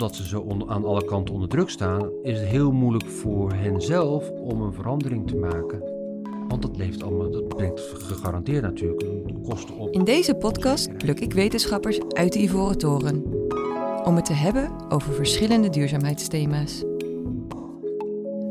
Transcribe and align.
omdat 0.00 0.16
ze 0.16 0.26
zo 0.26 0.64
aan 0.66 0.84
alle 0.84 1.04
kanten 1.04 1.34
onder 1.34 1.48
druk 1.48 1.70
staan, 1.70 2.10
is 2.22 2.38
het 2.38 2.48
heel 2.48 2.72
moeilijk 2.72 3.06
voor 3.06 3.52
hen 3.52 3.82
zelf 3.82 4.30
om 4.30 4.60
een 4.62 4.72
verandering 4.72 5.26
te 5.26 5.36
maken. 5.36 5.82
Want 6.48 6.62
dat, 6.62 6.76
leeft 6.76 7.02
allemaal, 7.02 7.30
dat 7.30 7.48
brengt 7.48 7.80
gegarandeerd 7.80 8.62
natuurlijk 8.62 9.04
kosten 9.42 9.76
op. 9.76 9.90
In 9.90 10.04
deze 10.04 10.34
podcast 10.34 10.96
pluk 10.96 11.20
ik 11.20 11.32
wetenschappers 11.32 12.00
uit 12.08 12.32
de 12.32 12.38
Ivoren 12.38 12.78
Toren. 12.78 13.24
Om 14.04 14.16
het 14.16 14.24
te 14.24 14.32
hebben 14.32 14.70
over 14.88 15.14
verschillende 15.14 15.68
duurzaamheidsthema's. 15.68 16.84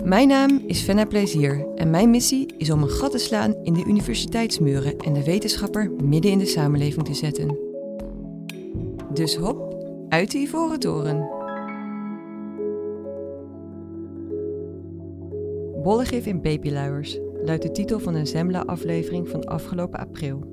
Mijn 0.04 0.28
naam 0.28 0.64
is 0.68 0.82
Fenna 0.82 1.06
Plezier 1.06 1.68
en 1.76 1.90
mijn 1.90 2.10
missie 2.10 2.54
is 2.58 2.70
om 2.70 2.84
een 2.84 2.90
gat 2.90 3.12
te 3.12 3.18
slaan 3.18 3.56
in 3.64 3.74
de 3.74 3.84
universiteitsmuren 3.86 4.98
en 4.98 5.14
de 5.14 5.24
wetenschapper 5.24 5.92
midden 6.04 6.32
in 6.32 6.40
de 6.40 6.46
samenleving 6.46 7.06
te 7.06 7.14
zetten. 7.14 7.58
Dus 9.14 9.36
hop, 9.36 9.78
uit 10.10 10.32
de 10.32 10.38
Ivoren 10.38 10.79
Toren. 10.79 11.39
Bollegif 15.89 16.25
in 16.25 16.42
babyluiers 16.42 17.20
luidt 17.43 17.61
de 17.64 17.71
titel 17.71 18.00
van 18.00 18.16
een 18.16 18.28
Zembla-aflevering 18.28 19.29
van 19.29 19.46
afgelopen 19.46 20.00
april. 20.00 20.43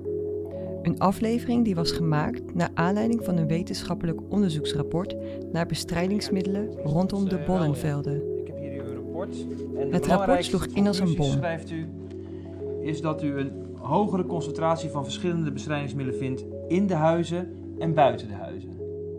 Een 0.82 0.98
aflevering 0.98 1.64
die 1.64 1.74
was 1.74 1.92
gemaakt 1.92 2.54
naar 2.54 2.70
aanleiding 2.74 3.24
van 3.24 3.36
een 3.36 3.46
wetenschappelijk 3.46 4.20
onderzoeksrapport 4.28 5.16
naar 5.52 5.66
bestrijdingsmiddelen 5.66 6.72
rondom 6.84 7.28
de 7.28 7.38
bollenvelden. 7.46 8.38
Ik 8.38 8.46
heb 8.46 8.58
hier 8.58 8.84
uw 8.84 8.94
rapport. 8.94 9.46
En 9.78 9.88
de 9.88 9.94
Het 9.94 10.06
rapport 10.06 10.44
sloeg 10.44 10.66
in 10.66 10.86
als 10.86 10.98
een 10.98 11.14
bom. 11.14 11.30
schrijft 11.30 11.70
u, 11.70 11.88
is 12.80 13.00
dat 13.00 13.22
u 13.22 13.38
een 13.38 13.52
hogere 13.78 14.26
concentratie 14.26 14.90
van 14.90 15.04
verschillende 15.04 15.52
bestrijdingsmiddelen 15.52 16.20
vindt 16.20 16.44
in 16.68 16.86
de 16.86 16.94
huizen 16.94 17.48
en 17.78 17.94
buiten 17.94 18.28
de 18.28 18.34
huizen. 18.34 18.70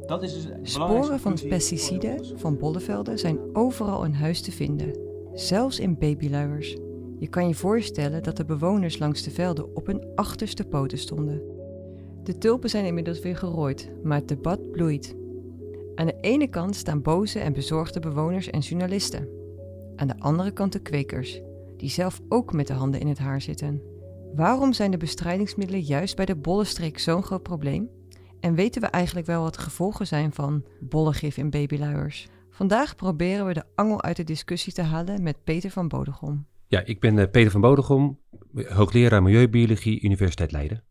Dat 0.05 0.23
is 0.23 0.33
dus 0.33 0.73
Sporen 0.73 1.19
van 1.19 1.37
pesticiden 1.49 2.25
van 2.35 2.57
bollenvelden 2.57 3.19
zijn 3.19 3.39
overal 3.53 4.03
in 4.03 4.13
huis 4.13 4.41
te 4.41 4.51
vinden, 4.51 5.06
zelfs 5.39 5.79
in 5.79 5.97
babyluiers. 5.97 6.77
Je 7.19 7.27
kan 7.27 7.47
je 7.47 7.55
voorstellen 7.55 8.23
dat 8.23 8.37
de 8.37 8.45
bewoners 8.45 8.99
langs 8.99 9.23
de 9.23 9.31
velden 9.31 9.75
op 9.75 9.85
hun 9.85 10.03
achterste 10.15 10.63
poten 10.63 10.97
stonden. 10.97 11.41
De 12.23 12.37
tulpen 12.37 12.69
zijn 12.69 12.85
inmiddels 12.85 13.19
weer 13.19 13.37
gerooid, 13.37 13.91
maar 14.03 14.17
het 14.17 14.27
debat 14.27 14.71
bloeit. 14.71 15.15
Aan 15.95 16.05
de 16.05 16.17
ene 16.21 16.47
kant 16.47 16.75
staan 16.75 17.01
boze 17.01 17.39
en 17.39 17.53
bezorgde 17.53 17.99
bewoners 17.99 18.49
en 18.49 18.59
journalisten. 18.59 19.27
Aan 19.95 20.07
de 20.07 20.19
andere 20.19 20.51
kant 20.51 20.73
de 20.73 20.79
kwekers, 20.79 21.41
die 21.77 21.89
zelf 21.89 22.21
ook 22.29 22.53
met 22.53 22.67
de 22.67 22.73
handen 22.73 22.99
in 22.99 23.07
het 23.07 23.17
haar 23.17 23.41
zitten. 23.41 23.81
Waarom 24.35 24.73
zijn 24.73 24.91
de 24.91 24.97
bestrijdingsmiddelen 24.97 25.81
juist 25.81 26.15
bij 26.15 26.25
de 26.25 26.35
bollenstreek 26.35 26.99
zo'n 26.99 27.23
groot 27.23 27.43
probleem? 27.43 27.89
En 28.39 28.55
weten 28.55 28.81
we 28.81 28.87
eigenlijk 28.87 29.27
wel 29.27 29.41
wat 29.41 29.53
de 29.53 29.61
gevolgen 29.61 30.07
zijn 30.07 30.33
van 30.33 30.63
bollegif 30.79 31.37
in 31.37 31.49
babyluiers? 31.49 32.27
Vandaag 32.57 32.95
proberen 32.95 33.45
we 33.45 33.53
de 33.53 33.63
angel 33.75 34.01
uit 34.01 34.15
de 34.15 34.23
discussie 34.23 34.73
te 34.73 34.81
halen 34.81 35.23
met 35.23 35.43
Peter 35.43 35.69
van 35.69 35.87
Bodegom. 35.87 36.45
Ja, 36.67 36.81
ik 36.85 36.99
ben 36.99 37.19
eh, 37.19 37.31
Peter 37.31 37.51
van 37.51 37.61
Bodegom, 37.61 38.19
hoogleraar 38.53 39.23
Milieubiologie, 39.23 40.01
Universiteit 40.01 40.51
Leiden. 40.51 40.83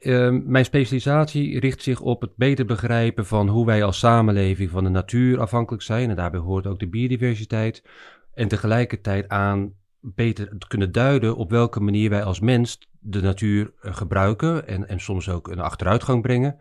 Ehm, 0.00 0.40
mijn 0.44 0.64
specialisatie 0.64 1.60
richt 1.60 1.82
zich 1.82 2.00
op 2.00 2.20
het 2.20 2.36
beter 2.36 2.64
begrijpen 2.64 3.26
van 3.26 3.48
hoe 3.48 3.66
wij 3.66 3.84
als 3.84 3.98
samenleving 3.98 4.70
van 4.70 4.84
de 4.84 4.90
natuur 4.90 5.40
afhankelijk 5.40 5.82
zijn. 5.82 6.10
En 6.10 6.16
daarbij 6.16 6.40
hoort 6.40 6.66
ook 6.66 6.78
de 6.78 6.88
biodiversiteit. 6.88 7.82
En 8.32 8.48
tegelijkertijd 8.48 9.28
aan 9.28 9.72
beter 10.00 10.58
te 10.58 10.66
kunnen 10.66 10.92
duiden 10.92 11.36
op 11.36 11.50
welke 11.50 11.80
manier 11.80 12.10
wij 12.10 12.24
als 12.24 12.40
mens 12.40 12.78
de 12.98 13.20
natuur 13.20 13.72
eh, 13.80 13.94
gebruiken. 13.94 14.66
En, 14.66 14.88
en 14.88 15.00
soms 15.00 15.28
ook 15.28 15.48
een 15.48 15.60
achteruitgang 15.60 16.22
brengen. 16.22 16.58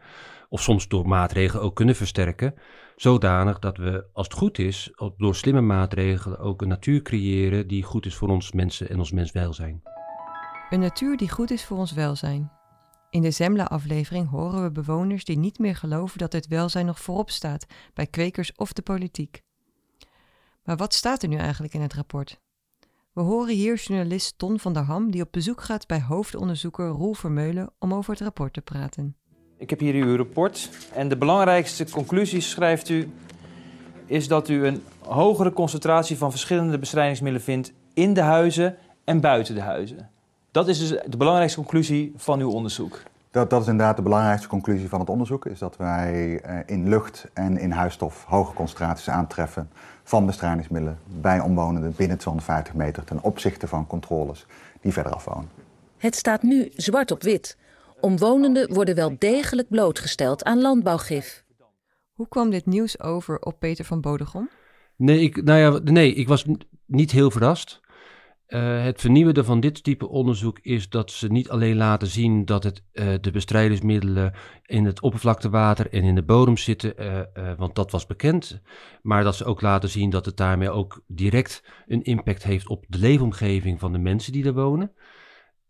Of 0.50 0.62
soms 0.62 0.88
door 0.88 1.08
maatregelen 1.08 1.64
ook 1.64 1.76
kunnen 1.76 1.96
versterken. 1.96 2.54
Zodanig 2.96 3.60
dat 3.60 3.78
we, 3.78 4.06
als 4.14 4.28
het 4.28 4.36
goed 4.38 4.58
is, 4.58 4.94
door 5.18 5.36
slimme 5.36 5.62
maatregelen 5.62 6.40
ook 6.40 6.62
een 6.62 6.68
natuur 6.68 7.02
creëren 7.02 7.68
die 7.68 7.84
goed 7.84 8.06
is 8.06 8.16
voor 8.16 8.30
ons 8.30 8.52
mensen 8.52 8.90
en 8.90 8.98
ons 8.98 9.12
menswelzijn. 9.12 9.82
Een 10.70 10.80
natuur 10.80 11.18
die 11.18 11.30
goed 11.30 11.52
is 11.52 11.66
voor 11.66 11.78
ons 11.78 11.92
welzijn. 11.92 12.52
In 13.10 13.22
de 13.22 13.32
Zembla-aflevering 13.32 14.30
horen 14.30 14.64
we 14.64 14.72
bewoners 14.72 15.24
die 15.24 15.38
niet 15.38 15.60
meer 15.60 15.76
geloven 15.76 16.18
dat 16.18 16.34
het 16.34 16.48
welzijn 16.48 16.86
nog 16.86 17.00
voorop 17.00 17.30
staat 17.30 17.66
bij 17.94 18.08
kwekers 18.08 18.56
of 18.56 18.74
de 18.74 18.82
politiek. 18.82 19.42
Maar 20.64 20.78
wat 20.78 20.94
staat 20.94 21.24
er 21.24 21.30
nu 21.30 21.38
eigenlijk 21.38 21.74
in 21.74 21.82
het 21.82 21.94
rapport? 21.94 22.42
We 23.14 23.22
horen 23.22 23.56
hier 23.56 23.76
journalist 23.76 24.38
Ton 24.38 24.60
van 24.60 24.74
der 24.74 24.84
Ham 24.84 25.12
die 25.12 25.22
op 25.22 25.32
bezoek 25.32 25.62
gaat 25.62 25.88
bij 25.88 26.02
hoofdonderzoeker 26.02 26.88
Roel 26.88 27.14
Vermeulen 27.14 27.74
om 27.80 27.94
over 27.94 28.12
het 28.12 28.22
rapport 28.22 28.54
te 28.54 28.62
praten. 28.62 29.18
Ik 29.64 29.70
heb 29.70 29.80
hier 29.80 29.94
uw 29.94 30.16
rapport. 30.16 30.70
En 30.94 31.10
de 31.10 31.18
belangrijkste 31.18 31.86
conclusie, 31.92 32.42
schrijft 32.42 32.90
u, 32.90 33.12
is 34.06 34.28
dat 34.28 34.50
u 34.50 34.66
een 34.66 34.84
hogere 35.00 35.54
concentratie 35.54 36.18
van 36.18 36.32
verschillende 36.32 36.80
bestrijdingsmiddelen 36.80 37.46
vindt 37.46 37.74
in 37.94 38.14
de 38.14 38.22
huizen 38.22 38.76
en 39.04 39.20
buiten 39.20 39.56
de 39.56 39.62
huizen. 39.62 40.10
Dat 40.52 40.68
is 40.68 40.80
dus 40.80 40.90
de 41.06 41.18
belangrijkste 41.18 41.60
conclusie 41.60 42.14
van 42.16 42.40
uw 42.40 42.52
onderzoek. 42.52 43.02
Dat, 43.32 43.50
dat 43.50 43.62
is 43.62 43.68
inderdaad 43.68 43.96
de 43.96 44.02
belangrijkste 44.02 44.48
conclusie 44.48 44.90
van 44.90 45.00
het 45.00 45.10
onderzoek, 45.10 45.46
is 45.46 45.60
dat 45.60 45.78
wij 45.78 46.40
eh, 46.42 46.60
in 46.66 46.90
lucht 46.90 47.28
en 47.34 47.58
in 47.58 47.72
huisstof 47.72 48.24
hoge 48.28 48.54
concentraties 48.54 49.10
aantreffen 49.10 49.70
van 50.04 50.26
bestrijdingsmiddelen 50.26 51.00
bij 51.06 51.40
omwonenden 51.40 51.94
binnen 51.96 52.18
250 52.18 52.74
meter 52.74 53.04
ten 53.04 53.24
opzichte 53.24 53.68
van 53.68 53.88
controles 53.88 54.46
die 54.82 54.94
verder 54.94 55.14
af 55.14 55.26
wonen. 55.26 55.50
Het 55.98 56.16
staat 56.16 56.42
nu 56.42 56.72
zwart 56.76 57.12
op 57.12 57.22
wit. 57.22 57.58
Omwonenden 58.04 58.74
worden 58.74 58.96
wel 58.96 59.16
degelijk 59.18 59.70
blootgesteld 59.70 60.44
aan 60.44 60.62
landbouwgif. 60.62 61.44
Hoe 62.14 62.28
kwam 62.28 62.50
dit 62.50 62.66
nieuws 62.66 63.00
over 63.00 63.40
op 63.40 63.60
Peter 63.60 63.86
van 63.86 64.02
Bodegom? 64.02 64.50
Nee, 64.96 65.20
ik, 65.20 65.44
nou 65.44 65.60
ja, 65.60 65.92
nee, 65.92 66.14
ik 66.14 66.28
was 66.28 66.46
niet 66.86 67.12
heel 67.12 67.32
verrast. 67.32 67.82
Eh, 68.46 68.84
het 68.84 69.02
vernieuwende 69.02 69.44
van 69.44 69.60
dit 69.60 69.84
type 69.84 70.08
onderzoek 70.08 70.60
is 70.60 70.90
dat 70.90 71.12
ze 71.12 71.28
niet 71.28 71.50
alleen 71.50 71.76
laten 71.76 72.08
zien 72.08 72.46
dat 72.46 72.64
het, 72.64 72.84
eh, 72.92 73.14
de 73.22 73.32
bestrijdingsmiddelen 73.32 74.34
in 74.66 74.86
het 74.86 75.02
oppervlaktewater 75.02 75.92
en 75.92 76.04
in 76.04 76.16
de 76.16 76.24
bodem 76.24 76.58
zitten, 76.58 76.98
eh, 76.98 77.20
eh, 77.20 77.58
want 77.58 77.76
dat 77.76 77.92
was 77.92 78.06
bekend, 78.06 78.62
maar 79.02 79.24
dat 79.24 79.36
ze 79.36 79.46
ook 79.46 79.62
laten 79.62 79.90
zien 79.90 80.10
dat 80.10 80.26
het 80.26 80.38
daarmee 80.38 80.70
ook 80.70 81.04
direct 81.08 81.64
een 81.88 82.04
impact 82.04 82.44
heeft 82.44 82.68
op 82.68 82.86
de 82.88 82.98
leefomgeving 82.98 83.80
van 83.80 83.92
de 83.92 84.00
mensen 84.00 84.32
die 84.32 84.46
er 84.46 84.54
wonen. 84.54 84.92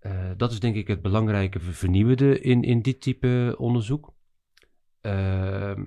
Eh, 0.04 0.32
dat 0.38 0.52
is 0.52 0.60
denk 0.60 0.76
ik 0.76 0.88
het 0.88 1.02
belangrijke 1.02 1.60
ver- 1.60 1.74
vernieuwende 1.74 2.40
in, 2.40 2.64
in 2.64 2.82
dit 2.82 3.02
type 3.02 3.56
onderzoek. 3.58 4.14
Ehm, 5.02 5.84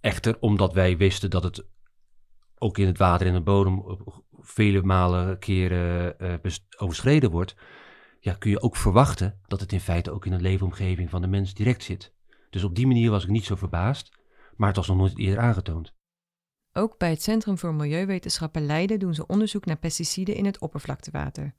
echter, 0.00 0.36
omdat 0.40 0.72
wij 0.72 0.96
wisten 0.96 1.30
dat 1.30 1.42
het 1.42 1.66
ook 2.58 2.78
in 2.78 2.86
het 2.86 2.98
water 2.98 3.26
en 3.26 3.32
de 3.32 3.40
bodem 3.40 3.98
vele 4.40 4.82
malen 4.82 5.38
keren 5.38 6.18
eh, 6.18 6.52
overschreden 6.76 7.30
wordt, 7.30 7.56
ja, 8.20 8.34
kun 8.34 8.50
je 8.50 8.62
ook 8.62 8.76
verwachten 8.76 9.40
dat 9.46 9.60
het 9.60 9.72
in 9.72 9.80
feite 9.80 10.10
ook 10.10 10.26
in 10.26 10.32
de 10.32 10.40
leefomgeving 10.40 11.10
van 11.10 11.20
de 11.20 11.28
mens 11.28 11.54
direct 11.54 11.82
zit. 11.82 12.14
Dus 12.50 12.64
op 12.64 12.74
die 12.74 12.86
manier 12.86 13.10
was 13.10 13.24
ik 13.24 13.30
niet 13.30 13.44
zo 13.44 13.54
verbaasd, 13.54 14.18
maar 14.56 14.68
het 14.68 14.76
was 14.76 14.88
nog 14.88 14.96
nooit 14.96 15.18
eerder 15.18 15.38
aangetoond. 15.38 15.94
Ook 16.72 16.98
bij 16.98 17.10
het 17.10 17.22
Centrum 17.22 17.58
voor 17.58 17.74
Milieuwetenschappen 17.74 18.66
Leiden 18.66 18.98
doen 18.98 19.14
ze 19.14 19.26
onderzoek 19.26 19.64
naar 19.64 19.78
pesticiden 19.78 20.34
in 20.34 20.44
het 20.44 20.58
oppervlaktewater. 20.58 21.54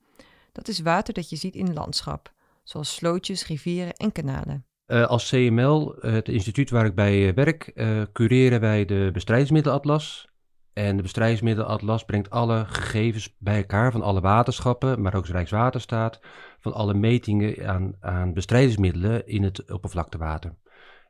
Dat 0.56 0.68
is 0.68 0.80
water 0.80 1.14
dat 1.14 1.30
je 1.30 1.36
ziet 1.36 1.56
in 1.56 1.74
landschap, 1.74 2.34
zoals 2.64 2.96
slootjes, 2.96 3.48
rivieren 3.48 3.94
en 3.94 4.12
kanalen. 4.12 4.66
Eh, 4.86 5.06
als 5.06 5.30
CML, 5.30 5.96
eh, 5.96 6.12
het 6.12 6.30
instituut 6.30 6.70
waar 6.70 6.86
ik 6.86 6.96
bij 6.96 7.28
eh, 7.28 7.34
werk, 7.34 7.72
cureren 8.12 8.60
wij 8.60 8.86
de 8.86 9.10
bestrijdingsmiddelatlas. 9.14 10.28
En 10.74 10.96
de 10.96 11.02
bestrijdingsmiddelatlas 11.02 12.06
brengt 12.06 12.30
alle 12.30 12.66
gegevens 12.66 13.36
bij 13.38 13.58
elkaar 13.58 13.92
van 13.92 14.02
alle 14.02 14.22
waterschappen, 14.22 15.02
maar 15.02 15.16
ook 15.16 15.28
Rijkswaterstaat, 15.28 16.20
van 16.60 16.74
alle 16.74 16.94
metingen 16.94 17.68
aan, 17.68 17.96
aan 18.00 18.34
bestrijdingsmiddelen 18.34 19.28
in 19.28 19.44
het 19.44 19.72
oppervlaktewater. 19.72 20.56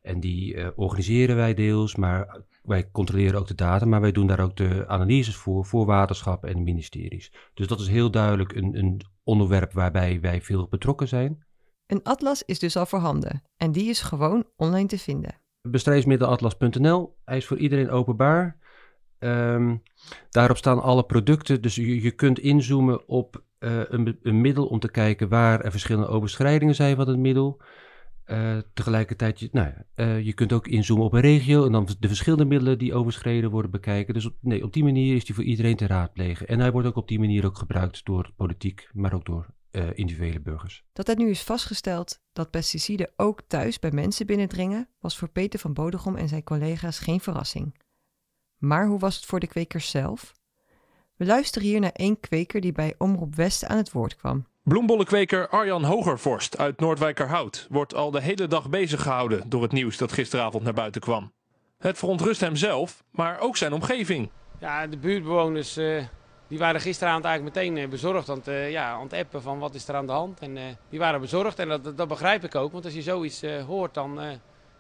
En 0.02 0.20
die 0.20 0.78
organiseren 0.78 1.36
wij 1.36 1.54
deels, 1.54 1.96
maar 1.96 2.42
wij 2.64 2.92
controleren 2.92 3.40
ook 3.40 3.48
de 3.48 3.56
data, 3.56 3.86
maar 3.86 4.02
wij 4.02 4.12
doen 4.12 4.28
daar 4.28 4.40
ook 4.40 4.56
de 4.56 4.88
analyses 4.88 5.36
voor, 5.36 5.66
voor 5.66 5.86
waterschappen 5.86 6.50
en 6.50 6.64
ministeries. 6.64 7.32
Dus 7.54 7.68
dat 7.68 7.80
is 7.80 7.88
heel 7.88 8.12
duidelijk 8.12 8.56
een, 8.56 8.78
een 8.78 9.02
onderwerp 9.26 9.74
waarbij 9.74 10.20
wij 10.22 10.42
veel 10.42 10.68
betrokken 10.68 11.08
zijn. 11.08 11.44
Een 11.88 12.04
atlas 12.04 12.44
is 12.44 12.60
dus 12.60 12.76
al 12.76 12.86
voorhanden 12.86 13.44
en 13.58 13.72
die 13.72 13.90
is 13.90 14.02
gewoon 14.02 14.46
online 14.56 14.88
te 14.88 14.98
vinden. 14.98 15.42
bestrijdingsmiddelatlas.nl. 15.62 17.18
Hij 17.26 17.38
is 17.38 17.46
voor 17.46 17.58
iedereen 17.58 17.90
openbaar. 17.90 18.58
Ehm, 19.20 19.76
daarop 20.30 20.58
staan 20.58 20.82
alle 20.82 21.04
producten, 21.04 21.62
dus 21.62 21.76
je, 21.76 22.02
je 22.02 22.12
kunt 22.12 22.40
inzoomen 22.40 23.08
op 23.08 23.44
eh, 23.58 23.80
een, 23.88 24.20
een 24.22 24.42
middel 24.42 24.66
om 24.66 24.80
te 24.80 24.92
kijken 24.92 25.30
waar 25.30 25.62
er 25.62 25.72
verschillende 25.72 26.08
overschrijdingen 26.08 26.76
zijn 26.76 26.96
van 26.96 27.08
het 27.08 27.18
middel. 27.18 27.62
Eh, 28.26 28.58
tegelijkertijd, 28.74 29.40
je, 29.40 29.50
nou, 29.52 29.74
eh, 29.94 30.26
je 30.26 30.34
kunt 30.34 30.54
ook 30.54 30.68
inzoomen 30.68 31.06
op 31.06 31.14
een 31.14 31.22
regio 31.22 31.66
en 31.66 31.72
dan 31.72 31.88
de 32.00 32.08
verschillende 32.08 32.46
middelen 32.46 32.78
die 32.78 32.94
overschreden 32.94 33.52
worden 33.52 33.72
bekijken. 33.72 34.14
Dus 34.14 34.26
op, 34.26 34.36
nee, 34.42 34.64
op 34.64 34.74
die 34.74 34.84
manier 34.84 35.16
is 35.16 35.26
die 35.26 35.36
voor 35.36 35.44
iedereen 35.44 35.76
te 35.76 35.88
raadplegen. 35.88 36.48
En 36.48 36.60
hij 36.60 36.72
wordt 36.72 36.88
ook 36.88 36.96
op 36.96 37.08
die 37.08 37.20
manier 37.20 37.46
ook 37.46 37.58
gebruikt 37.58 38.06
door 38.06 38.32
politiek, 38.36 38.90
maar 38.94 39.14
ook 39.14 39.26
door 39.26 39.46
eh, 39.72 39.88
individuele 39.94 40.40
burgers. 40.40 40.84
Dat 40.94 41.08
het 41.08 41.18
nu 41.18 41.30
is 41.30 41.44
vastgesteld 41.44 42.20
dat 42.34 42.50
pesticiden 42.50 43.12
ook 43.16 43.42
thuis 43.48 43.80
bij 43.80 43.92
mensen 43.92 44.26
binnendringen, 44.26 44.90
was 45.00 45.18
voor 45.18 45.30
Peter 45.30 45.60
van 45.60 45.74
Bodegom 45.74 46.16
en 46.16 46.28
zijn 46.28 46.44
collega's 46.44 47.00
geen 47.00 47.20
verrassing. 47.20 47.82
Maar 48.58 48.88
hoe 48.88 49.00
was 49.00 49.16
het 49.16 49.26
voor 49.26 49.40
de 49.40 49.48
kwekers 49.48 49.90
zelf? 49.90 50.34
We 51.16 51.26
luisteren 51.26 51.68
hier 51.68 51.80
naar 51.80 51.92
één 51.92 52.20
kweker 52.20 52.62
die 52.62 52.72
bij 52.72 52.96
Omroep 52.98 53.36
West 53.36 53.66
aan 53.66 53.78
het 53.78 53.92
woord 53.92 54.16
kwam. 54.16 54.46
Bloembollenkweker 54.64 55.48
Arjan 55.50 55.84
Hogervorst 55.84 56.58
uit 56.58 56.80
Noordwijkerhout 56.80 57.68
wordt 57.70 57.94
al 57.94 58.12
de 58.12 58.22
hele 58.22 58.48
dag 58.48 58.70
bezig 58.70 59.02
gehouden 59.02 59.50
door 59.50 59.62
het 59.62 59.72
nieuws 59.72 59.98
dat 59.98 60.12
gisteravond 60.12 60.64
naar 60.64 60.74
buiten 60.74 61.02
kwam. 61.02 61.32
Het 61.78 61.98
verontrust 61.98 62.42
hem 62.42 62.56
zelf, 62.56 63.04
maar 63.12 63.40
ook 63.40 63.58
zijn 63.58 63.74
omgeving. 63.74 64.30
Ja, 64.60 64.88
de 64.88 64.98
buurtbewoners 64.98 65.78
uh, 65.78 66.04
die 66.48 66.60
waren 66.60 66.82
gisteravond 66.82 67.26
eigenlijk 67.26 67.56
meteen 67.56 67.78
uh, 67.78 67.90
bezorgd 67.90 68.30
aan 68.30 68.38
het, 68.38 68.48
uh, 68.48 68.72
ja, 68.72 68.92
aan 68.92 69.04
het 69.04 69.14
appen 69.14 69.42
van 69.42 69.60
wat 69.60 69.76
is 69.76 69.88
er 69.88 69.96
aan 69.96 70.06
de 70.06 70.12
hand. 70.12 70.40
En 70.40 70.58
die 70.90 71.00
waren 71.00 71.22
bezorgd 71.22 71.60
en 71.60 71.68
dat, 71.68 71.98
dat 71.98 72.08
begrijp 72.08 72.44
ik 72.44 72.56
ook, 72.56 72.72
want 72.72 72.86
als 72.86 72.94
je 72.94 73.02
zoiets 73.02 73.42
hoort 73.68 73.94
dan, 73.94 74.20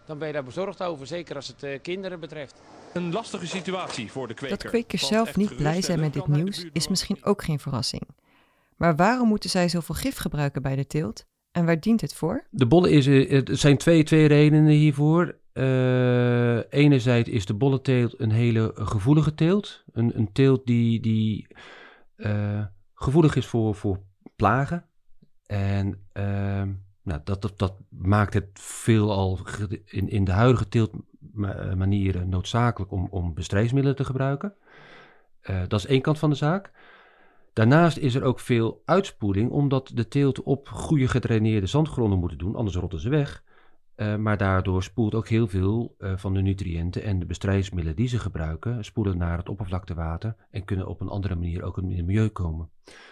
dan 0.06 0.18
ben 0.18 0.28
je 0.28 0.34
daar 0.34 0.44
bezorgd 0.44 0.84
over. 0.84 1.08
Zeker 1.08 1.36
als 1.36 1.54
het 1.58 1.82
kinderen 1.82 2.20
betreft. 2.20 2.62
Een 2.96 3.12
lastige 3.12 3.48
situatie 3.48 4.12
voor 4.12 4.28
de 4.28 4.34
kweker. 4.34 4.58
Dat 4.58 4.68
kwekers 4.68 5.08
zelf 5.08 5.36
niet 5.36 5.56
blij 5.56 5.82
zijn 5.82 6.00
met 6.00 6.14
dit 6.14 6.28
nieuws 6.28 6.66
is 6.72 6.88
misschien 6.88 7.24
ook 7.24 7.44
geen 7.44 7.60
verrassing. 7.60 8.02
Maar 8.76 8.96
waarom 8.96 9.28
moeten 9.28 9.50
zij 9.50 9.70
zoveel 9.70 9.96
gif 9.96 10.18
gebruiken 10.18 10.62
bij 10.62 10.76
de 10.76 10.88
teelt? 10.88 11.26
En 11.52 11.66
waar 11.66 11.80
dient 11.80 12.02
het 12.02 12.14
voor? 12.14 12.48
De 12.50 12.68
bollen 12.68 12.92
is, 12.92 13.08
er 13.08 13.58
zijn 13.58 13.78
twee, 13.78 14.04
twee 14.04 14.26
redenen 14.26 14.68
hiervoor. 14.68 15.38
Uh, 15.54 16.58
enerzijds 16.70 17.30
is 17.30 17.46
de 17.46 17.54
bollenteelt 17.54 18.20
een 18.20 18.32
hele 18.32 18.72
gevoelige 18.76 19.34
teelt. 19.34 19.84
Een, 19.92 20.18
een 20.18 20.32
teelt 20.32 20.66
die, 20.66 21.00
die 21.00 21.48
uh, 22.18 22.66
gevoelig 22.94 23.36
is 23.36 23.46
voor, 23.46 23.76
voor 23.76 24.00
plagen. 24.36 24.86
En 25.46 26.08
uh, 26.14 26.24
nou, 27.04 27.22
dat, 27.24 27.42
dat, 27.42 27.54
dat 27.60 27.76
maakt 27.90 28.34
het 28.34 28.50
veelal 28.54 29.40
in, 29.86 30.10
in 30.10 30.24
de 30.24 30.32
huidige 30.32 30.68
teeltmanieren 31.34 32.30
noodzakelijk 32.30 32.92
om, 32.92 33.08
om 33.10 33.34
bestrijdingsmiddelen 33.34 33.98
te 33.98 34.06
gebruiken. 34.06 34.54
dat 35.68 35.80
is 35.80 35.86
één 35.86 36.02
kant 36.02 36.20
van 36.20 36.30
de 36.30 36.36
zaak. 36.36 36.72
Daarnaast 37.54 37.98
is 37.98 38.16
er 38.16 38.24
ook 38.24 38.40
veel 38.40 38.82
uitspoeling, 38.86 39.52
omdat 39.52 39.92
de 39.94 40.08
teelt 40.08 40.44
op 40.44 40.68
goede 40.68 41.08
gedraineerde 41.08 41.68
zandgronden 41.68 42.20
moeten 42.20 42.38
doen, 42.38 42.56
anders 42.56 42.76
rotten 42.76 43.00
ze 43.00 43.10
weg. 43.10 43.44
Uh, 43.96 44.16
maar 44.16 44.38
daardoor 44.38 44.84
spoelt 44.84 45.16
ook 45.16 45.28
heel 45.28 45.48
veel 45.48 45.96
van 46.16 46.34
de 46.34 46.42
nutriënten 46.42 47.04
en 47.04 47.20
de 47.20 47.26
bestrijdingsmiddelen 47.26 47.96
die 47.96 48.08
ze 48.08 48.20
gebruiken, 48.20 48.86
spoelen 48.86 49.18
naar 49.18 49.38
het 49.38 49.50
oppervlaktewater 49.50 50.36
en 50.52 50.66
kunnen 50.66 50.88
op 50.88 51.02
een 51.02 51.08
andere 51.08 51.36
manier 51.36 51.64
ook 51.64 51.78
in 51.78 51.92
het 51.92 52.06
milieu 52.06 52.30
komen. 52.30 52.70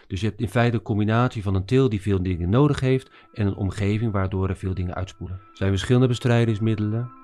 Dus 0.08 0.22
je 0.22 0.28
hebt 0.28 0.42
in 0.42 0.50
feite 0.50 0.78
een 0.78 0.84
combinatie 0.84 1.44
van 1.44 1.56
een 1.56 1.66
teelt 1.66 1.92
die 1.92 2.02
veel 2.02 2.24
dingen 2.24 2.50
nodig 2.50 2.80
heeft 2.80 3.12
en 3.34 3.48
een 3.48 3.56
omgeving 3.56 4.12
waardoor 4.12 4.50
er 4.50 4.58
veel 4.58 4.74
dingen 4.74 4.96
uitspoelen. 4.96 5.38
Er 5.38 5.58
zijn 5.58 5.70
verschillende 5.70 6.08
bestrijdingsmiddelen. 6.08 7.23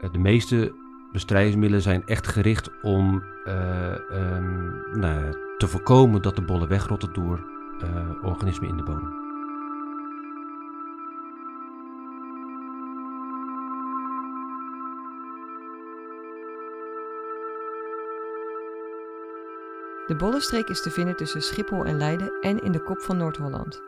Uh, 0.00 0.12
de 0.12 0.18
meeste 0.18 0.74
bestrijdingsmiddelen 1.12 1.82
zijn 1.82 2.06
echt 2.06 2.26
gericht 2.26 2.70
om 2.82 3.24
um, 3.46 4.82
nou, 4.92 5.32
te 5.56 5.68
voorkomen 5.68 6.22
dat 6.22 6.36
de 6.36 6.42
bollen 6.42 6.68
wegrotten 6.68 7.12
door 7.12 7.56
organismen 8.22 8.68
in 8.68 8.76
de 8.76 8.82
bodem. 8.82 9.26
De 20.08 20.16
Bollenstreek 20.16 20.68
is 20.68 20.82
te 20.82 20.90
vinden 20.90 21.16
tussen 21.16 21.42
Schiphol 21.42 21.84
en 21.84 21.96
Leiden 21.96 22.40
en 22.40 22.62
in 22.62 22.72
de 22.72 22.82
kop 22.82 23.00
van 23.00 23.16
Noord-Holland. 23.16 23.82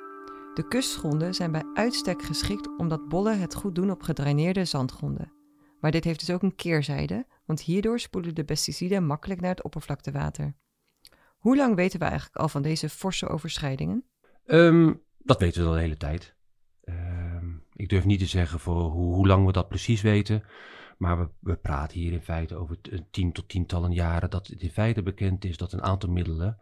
De 0.54 0.68
kustgronden 0.68 1.34
zijn 1.34 1.52
bij 1.52 1.64
uitstek 1.74 2.22
geschikt 2.22 2.68
omdat 2.76 3.08
bollen 3.08 3.40
het 3.40 3.54
goed 3.54 3.74
doen 3.74 3.90
op 3.90 4.02
gedraineerde 4.02 4.64
zandgronden. 4.64 5.39
Maar 5.80 5.90
dit 5.90 6.04
heeft 6.04 6.20
dus 6.20 6.30
ook 6.30 6.42
een 6.42 6.54
keerzijde, 6.54 7.26
want 7.44 7.60
hierdoor 7.60 8.00
spoelen 8.00 8.34
de 8.34 8.44
pesticiden 8.44 9.06
makkelijk 9.06 9.40
naar 9.40 9.50
het 9.50 9.62
oppervlaktewater. 9.62 10.54
Hoe 11.36 11.56
lang 11.56 11.74
weten 11.74 11.98
we 11.98 12.04
eigenlijk 12.04 12.36
al 12.36 12.48
van 12.48 12.62
deze 12.62 12.88
forse 12.88 13.28
overschrijdingen? 13.28 14.04
Um, 14.46 15.02
dat 15.18 15.40
weten 15.40 15.62
we 15.62 15.68
al 15.68 15.74
de 15.74 15.80
hele 15.80 15.96
tijd. 15.96 16.34
Um, 16.84 17.64
ik 17.72 17.88
durf 17.88 18.04
niet 18.04 18.18
te 18.18 18.26
zeggen 18.26 18.60
voor 18.60 18.90
hoe, 18.90 19.14
hoe 19.14 19.26
lang 19.26 19.46
we 19.46 19.52
dat 19.52 19.68
precies 19.68 20.02
weten. 20.02 20.42
Maar 20.98 21.18
we, 21.18 21.28
we, 21.38 21.56
praten 21.56 21.98
hier 21.98 22.12
in 22.12 22.22
feite 22.22 22.56
over 22.56 22.78
tien 23.10 23.32
tot 23.32 23.48
tientallen 23.48 23.92
jaren 23.92 24.30
dat 24.30 24.46
het 24.46 24.62
in 24.62 24.70
feite 24.70 25.02
bekend 25.02 25.44
is 25.44 25.56
dat 25.56 25.72
een 25.72 25.82
aantal 25.82 26.10
middelen 26.10 26.58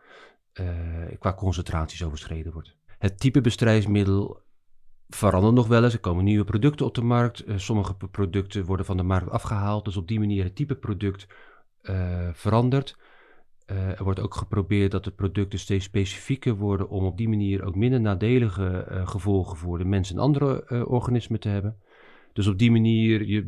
uh, 0.61 1.19
qua 1.19 1.35
concentraties 1.35 2.05
overschreden 2.05 2.53
wordt. 2.53 2.77
Het 2.99 3.21
type 3.21 3.41
bestrijdingsmiddel 3.41 4.43
verandert 5.09 5.55
nog 5.55 5.67
wel 5.67 5.85
eens. 5.85 5.93
Er 5.93 6.01
komen 6.01 6.25
nieuwe 6.25 6.45
producten 6.45 6.87
op 6.87 6.95
de 6.95 7.03
markt. 7.03 7.49
Uh, 7.49 7.59
sommige 7.59 7.95
producten 7.95 8.65
worden 8.65 8.87
van 8.87 8.97
de 8.97 9.03
markt 9.03 9.31
afgehaald. 9.31 9.85
Dus 9.85 9.97
op 9.97 10.09
die 10.09 10.19
manier 10.19 10.45
het 10.45 10.57
type 10.57 10.75
product 10.75 11.27
uh, 11.83 12.29
verandert. 12.33 12.97
er 13.67 14.05
wordt 14.05 14.21
ook 14.21 14.35
geprobeerd 14.35 14.91
dat 14.91 15.05
de 15.05 15.11
producten 15.11 15.59
steeds 15.59 15.85
specifieker 15.85 16.55
worden 16.55 16.89
om 16.89 17.05
op 17.05 17.17
die 17.17 17.29
manier 17.29 17.65
ook 17.65 17.75
minder 17.75 18.01
nadelige 18.01 18.87
gevolgen 19.05 19.57
voor 19.57 19.79
de 19.79 19.85
mens 19.85 20.11
en 20.11 20.19
andere 20.19 20.87
organismen 20.87 21.41
te 21.41 21.49
hebben. 21.49 21.77
Dus 22.33 22.47
op 22.47 22.59
die 22.59 22.71
manier 22.71 23.27
je 23.27 23.45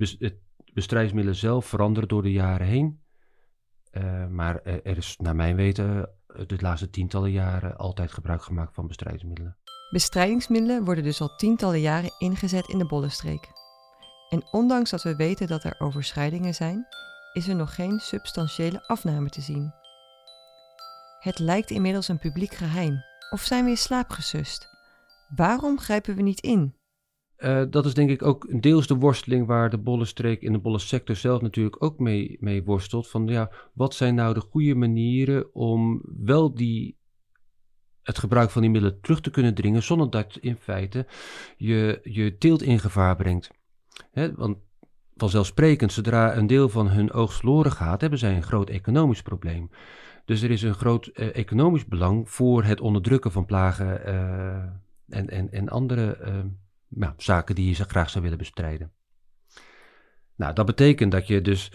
bestrijdingsmiddelen 0.75 1.39
zelf 1.39 1.67
veranderen 1.67 2.09
door 2.09 2.23
de 2.23 2.33
jaren 2.33 2.67
heen. 2.67 3.01
Maar 4.31 4.63
er 4.63 4.97
is 4.97 5.17
naar 5.17 5.37
mijn 5.37 5.57
weten 5.57 6.09
eh, 6.35 6.47
de 6.47 6.57
laatste 6.61 6.91
tientallen 6.91 7.31
jaren 7.31 7.77
altijd 7.77 8.13
gebruik 8.13 8.43
gemaakt 8.43 8.75
van 8.75 8.87
bestrijdingsmiddelen. 8.87 9.57
Bestrijdingsmiddelen 9.91 10.85
worden 10.85 11.05
dus 11.05 11.21
al 11.21 11.37
tientallen 11.37 11.81
jaren 11.81 12.15
ingezet 12.19 12.69
in 12.69 12.79
de 12.79 12.87
bollenstreek. 12.87 13.49
En 14.29 14.45
ondanks 14.51 14.91
dat 14.91 15.03
we 15.03 15.17
weten 15.17 15.47
dat 15.47 15.65
er 15.65 15.75
overschrijdingen 15.79 16.55
zijn, 16.55 16.87
is 17.33 17.49
er 17.49 17.57
nog 17.57 17.75
geen 17.75 17.99
substantiële 17.99 18.87
afname 18.87 19.29
te 19.29 19.41
zien. 19.41 19.73
Het 21.21 21.39
lijkt 21.39 21.71
inmiddels 21.71 22.09
een 22.09 22.19
publiek 22.19 22.55
geheim. 22.55 23.03
Of 23.31 23.41
zijn 23.41 23.65
we 23.65 23.77
in? 23.77 24.69
Waarom 25.37 25.79
grijpen 25.79 26.15
we 26.15 26.23
niet 26.23 26.41
in? 26.41 26.75
Uh, 27.39 27.63
dat 27.71 27.87
is 27.87 27.95
denk 27.95 28.11
ik 28.11 28.23
ook 28.23 28.63
deels 28.63 28.87
de 28.87 28.95
worsteling 28.95 29.47
waar 29.47 29.71
de 29.71 29.79
bollenstreek 29.79 30.43
in 30.43 30.53
de 30.53 30.59
bollensector 30.59 31.17
zelf 31.17 31.41
natuurlijk 31.41 31.83
ook 31.83 31.99
mee, 31.99 32.37
mee 32.41 32.65
worstelt. 32.65 33.09
Van 33.09 33.27
ja, 33.27 33.51
wat 33.75 33.95
zijn 33.95 34.15
nou 34.15 34.35
de 34.35 34.41
goede 34.41 34.75
manieren 34.75 35.55
om 35.55 36.03
wel 36.25 36.55
die, 36.55 36.97
het 38.11 38.19
gebruik 38.19 38.51
van 38.51 38.63
die 38.63 38.71
middelen 38.71 39.01
terug 39.01 39.21
te 39.21 39.31
kunnen 39.31 39.55
dringen 39.55 39.83
zonder 39.83 40.11
dat 40.11 40.39
in 40.41 40.57
feite 40.57 41.07
je, 41.57 42.01
je 42.03 42.39
teelt 42.39 42.63
in 42.63 42.79
gevaar 42.79 43.17
brengt. 43.17 43.51
Hè, 44.11 44.35
want 44.35 44.59
vanzelfsprekend, 45.17 45.93
zodra 45.93 46.37
een 46.37 46.47
deel 46.47 46.69
van 46.69 46.89
hun 46.89 47.13
oogst 47.13 47.39
verloren 47.39 47.73
gaat, 47.73 48.01
hebben 48.01 48.19
zij 48.19 48.37
een 48.37 48.43
groot 48.43 48.71
economisch 48.71 49.23
probleem. 49.23 49.71
Dus 50.25 50.43
er 50.43 50.51
is 50.51 50.63
een 50.63 50.75
groot 50.75 51.11
uh, 51.15 51.37
economisch 51.37 51.87
belang 51.87 52.31
voor 52.31 52.65
het 52.65 52.81
onderdrukken 52.81 53.33
van 53.33 53.45
plagen 53.45 54.01
uh, 54.07 55.19
en, 55.19 55.29
en, 55.29 55.51
en 55.51 55.69
andere 55.69 56.19
nou, 56.89 57.13
zaken 57.17 57.55
die 57.55 57.77
je 57.77 57.85
graag 57.85 58.11
zou 58.11 58.23
willen 58.25 58.39
bestrijden. 58.39 58.93
Nou, 60.37 60.55
dat 60.55 60.67
betekent 60.67 61.13
dat 61.13 61.27
je 61.27 61.41
dus, 61.41 61.73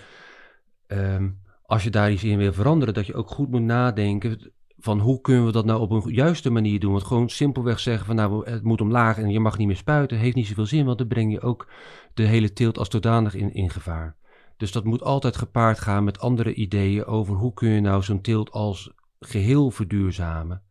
um, 0.88 1.42
als 1.66 1.84
je 1.84 1.90
daar 1.90 2.12
iets 2.12 2.24
in 2.24 2.38
wil 2.38 2.54
veranderen, 2.54 2.94
dat 2.94 3.06
je 3.06 3.14
ook 3.14 3.30
goed 3.30 3.50
moet 3.50 3.62
nadenken 3.62 4.54
van 4.86 5.00
hoe 5.00 5.22
kunnen 5.22 5.46
we 5.46 5.52
dat 5.52 5.66
nou 5.66 5.82
op 5.82 5.92
een 5.92 6.14
juiste 6.14 6.50
manier 6.50 6.80
doen. 6.80 6.92
Want 6.92 7.04
gewoon 7.04 7.30
simpelweg 7.30 7.80
zeggen 7.80 8.06
van 8.06 8.16
nou, 8.16 8.50
het 8.50 8.64
moet 8.64 8.82
omlaag 8.82 9.18
en 9.18 9.30
je 9.30 9.40
mag 9.40 9.58
niet 9.58 9.68
meer 9.68 9.76
spuiten, 9.76 10.18
heeft 10.18 10.36
niet 10.36 10.48
zoveel 10.48 10.66
zin, 10.66 10.86
want 10.86 10.98
dan 10.98 11.08
breng 11.08 11.32
je 11.32 11.42
ook 11.42 11.68
de 12.14 12.24
hele 12.24 12.54
teelt 12.54 12.78
als 12.78 12.90
zodanig 12.90 13.36
in, 13.36 13.54
in 13.54 13.70
gevaar. 13.70 14.16
Dus 14.58 14.72
dat 14.72 14.84
moet 14.84 15.02
altijd 15.02 15.38
gepaard 15.38 15.80
gaan 15.80 16.04
met 16.04 16.20
andere 16.20 16.54
ideeën 16.54 17.06
over 17.06 17.36
hoe 17.36 17.54
kun 17.54 17.70
je 17.70 17.82
nou 17.82 18.04
zo'n 18.04 18.22
teelt 18.22 18.52
als 18.52 18.92
geheel 19.20 19.72
verduurzamen. 19.72 20.62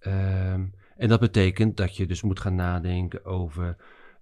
Um, 0.00 0.74
en 0.96 1.08
dat 1.08 1.20
betekent 1.20 1.76
dat 1.76 1.96
je 1.96 2.06
dus 2.06 2.22
moet 2.22 2.40
gaan 2.40 2.54
nadenken 2.54 3.24
over 3.24 3.76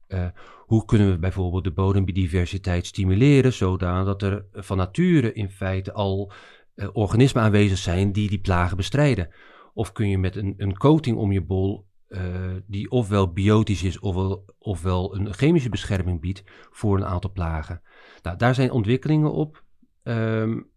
uh, 0.09 0.27
hoe 0.57 0.85
kunnen 0.85 1.11
we 1.11 1.19
bijvoorbeeld 1.19 1.65
de 1.65 1.71
bodembiodiversiteit 1.71 2.87
stimuleren, 2.87 3.53
zodat 3.53 4.23
er 4.23 4.45
van 4.53 4.77
nature 4.77 5.33
in 5.33 5.51
feite 5.51 5.93
al 5.93 6.33
uh, 6.79 6.89
organismen 6.93 7.43
aanwezig 7.43 7.79
zijn 7.79 8.13
die 8.13 8.29
die 8.29 8.41
plagen 8.41 8.77
bestrijden. 8.77 9.29
Of 9.75 9.93
kun 9.93 10.09
je 10.09 10.19
met 10.19 10.37
een, 10.37 10.55
een 10.57 10.77
coating 10.77 11.17
om 11.17 11.33
je 11.33 11.45
bol, 11.45 11.87
uh, 12.09 12.21
die 12.67 12.91
ofwel 12.91 13.33
biotisch 13.33 13.83
is 13.83 13.99
ofwel, 13.99 14.45
ofwel 14.59 15.17
een 15.17 15.33
chemische 15.33 15.69
bescherming 15.69 16.21
biedt 16.21 16.43
voor 16.71 16.97
een 16.97 17.05
aantal 17.05 17.33
plagen. 17.33 17.83
Nou, 18.23 18.37
daar 18.37 18.55
zijn 18.55 18.71
ontwikkelingen 18.71 19.33
op. 19.33 19.65
Um, 20.03 20.71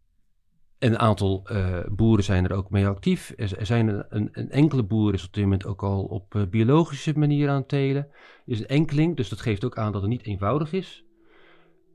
een 0.79 0.99
aantal 0.99 1.47
uh, 1.51 1.79
boeren 1.91 2.23
zijn 2.23 2.45
er 2.45 2.55
ook 2.55 2.69
mee 2.69 2.87
actief. 2.87 3.33
Er, 3.37 3.65
zijn 3.65 3.87
een, 3.87 4.29
een, 4.31 4.49
enkele 4.49 4.83
boer 4.83 5.13
is 5.13 5.25
op 5.25 5.33
dit 5.33 5.43
moment 5.43 5.65
ook 5.65 5.83
al 5.83 6.03
op 6.03 6.47
biologische 6.49 7.13
manier 7.15 7.49
aan 7.49 7.55
het 7.55 7.67
telen. 7.67 8.07
Is 8.45 8.59
een 8.59 8.67
enkeling, 8.67 9.17
dus 9.17 9.29
dat 9.29 9.41
geeft 9.41 9.65
ook 9.65 9.77
aan 9.77 9.91
dat 9.91 10.01
het 10.01 10.09
niet 10.09 10.25
eenvoudig 10.25 10.73
is. 10.73 11.05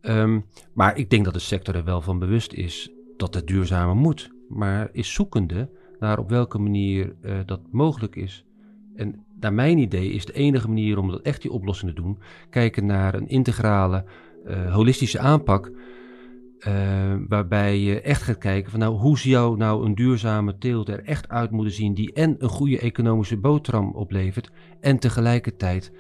Um, 0.01 0.47
maar 0.75 0.97
ik 0.97 1.11
denk 1.11 1.25
dat 1.25 1.35
de 1.35 1.41
sector 1.41 1.75
er 1.75 1.85
wel 1.85 2.01
van 2.01 2.19
bewust 2.19 2.53
is 2.53 2.96
dat 3.17 3.35
het 3.35 3.47
duurzamer 3.47 3.97
moet. 3.97 4.31
Maar 4.49 4.89
is 4.93 5.13
zoekende 5.13 5.71
naar 5.99 6.19
op 6.19 6.29
welke 6.29 6.59
manier 6.59 7.17
uh, 7.23 7.39
dat 7.47 7.61
mogelijk 7.71 8.17
is. 8.17 8.45
En 8.95 9.25
naar 9.41 9.53
mijn 9.53 9.79
idee 9.79 10.11
is 10.11 10.25
de 10.25 10.33
enige 10.33 10.69
manier 10.69 10.99
om 10.99 11.11
dat 11.11 11.23
echt 11.23 11.43
die 11.43 11.51
oplossing 11.51 11.95
te 11.95 12.03
doen, 12.03 12.19
kijken 12.51 12.87
naar 12.87 13.15
een 13.15 13.29
integrale, 13.29 14.05
holistische 14.71 15.19
aanpak 15.19 15.73
Uh, 16.69 17.15
waarbij 17.29 17.79
je 17.79 18.01
echt 18.01 18.23
gaat 18.23 18.39
kijken 18.39 18.71
van 18.71 18.81
nou, 18.81 18.97
hoe 18.97 19.19
zou 19.19 19.57
nou 19.57 19.85
een 19.85 19.95
duurzame 19.95 20.59
teelt 20.59 20.89
er 20.89 21.05
echt 21.05 21.29
uit 21.29 21.51
moeten 21.51 21.75
zien 21.75 21.95
die 21.95 22.13
en 22.13 22.35
een 22.39 22.49
goede 22.49 22.79
economische 22.79 23.37
boterham 23.37 23.93
oplevert 23.95 24.51
en 24.81 24.99
tegelijkertijd 24.99 25.93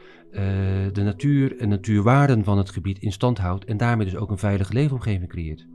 de 0.93 1.03
natuur 1.03 1.57
en 1.59 1.69
natuurwaarden 1.69 2.45
van 2.45 2.59
het 2.59 2.71
gebied 2.71 2.99
in 2.99 3.13
stand 3.13 3.39
houdt 3.39 3.65
en 3.65 3.77
daarmee 3.77 4.07
dus 4.07 4.17
ook 4.17 4.31
een 4.31 4.39
veilige 4.39 4.73
leefomgeving 4.73 5.29
creëert. 5.29 5.67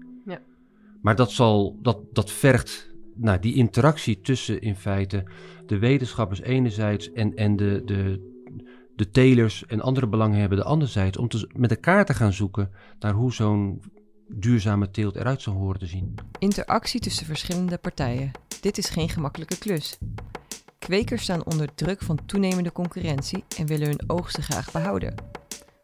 Maar 1.02 1.16
dat, 1.16 1.32
zal, 1.32 1.78
dat, 1.82 1.98
dat 2.12 2.32
vergt 2.32 2.92
nou, 3.16 3.40
die 3.40 3.56
interactie 3.56 4.22
tussen 4.22 4.62
in 4.62 4.76
feite 4.76 5.24
de 5.66 5.80
wetenschappers 5.80 6.42
enerzijds 6.42 7.12
en, 7.12 7.36
en 7.36 7.56
de, 7.56 7.82
de, 7.86 8.30
de 8.96 9.10
telers 9.10 9.66
en 9.66 9.82
andere 9.82 10.08
belanghebbenden 10.08 10.66
anderzijds, 10.66 11.18
om 11.18 11.28
te, 11.28 11.50
met 11.56 11.72
elkaar 11.72 12.06
te 12.06 12.14
gaan 12.14 12.34
zoeken 12.34 12.72
naar 13.00 13.14
hoe 13.14 13.34
zo'n 13.34 13.82
duurzame 14.28 14.92
teelt 14.92 15.16
eruit 15.16 15.42
zou 15.42 15.56
horen 15.56 15.80
te 15.80 15.86
zien. 15.86 16.16
Interactie 16.40 17.00
tussen 17.00 17.26
verschillende 17.26 17.78
partijen. 17.78 18.32
Dit 18.62 18.78
is 18.78 18.90
geen 18.90 19.10
gemakkelijke 19.10 19.58
klus. 19.58 19.98
Kwekers 20.80 21.24
staan 21.24 21.46
onder 21.46 21.76
druk 21.76 22.02
van 22.02 22.26
toenemende 22.26 22.72
concurrentie 22.72 23.44
en 23.58 23.66
willen 23.66 23.88
hun 23.88 24.04
oogsten 24.08 24.44
graag 24.44 24.72
behouden. 24.72 25.16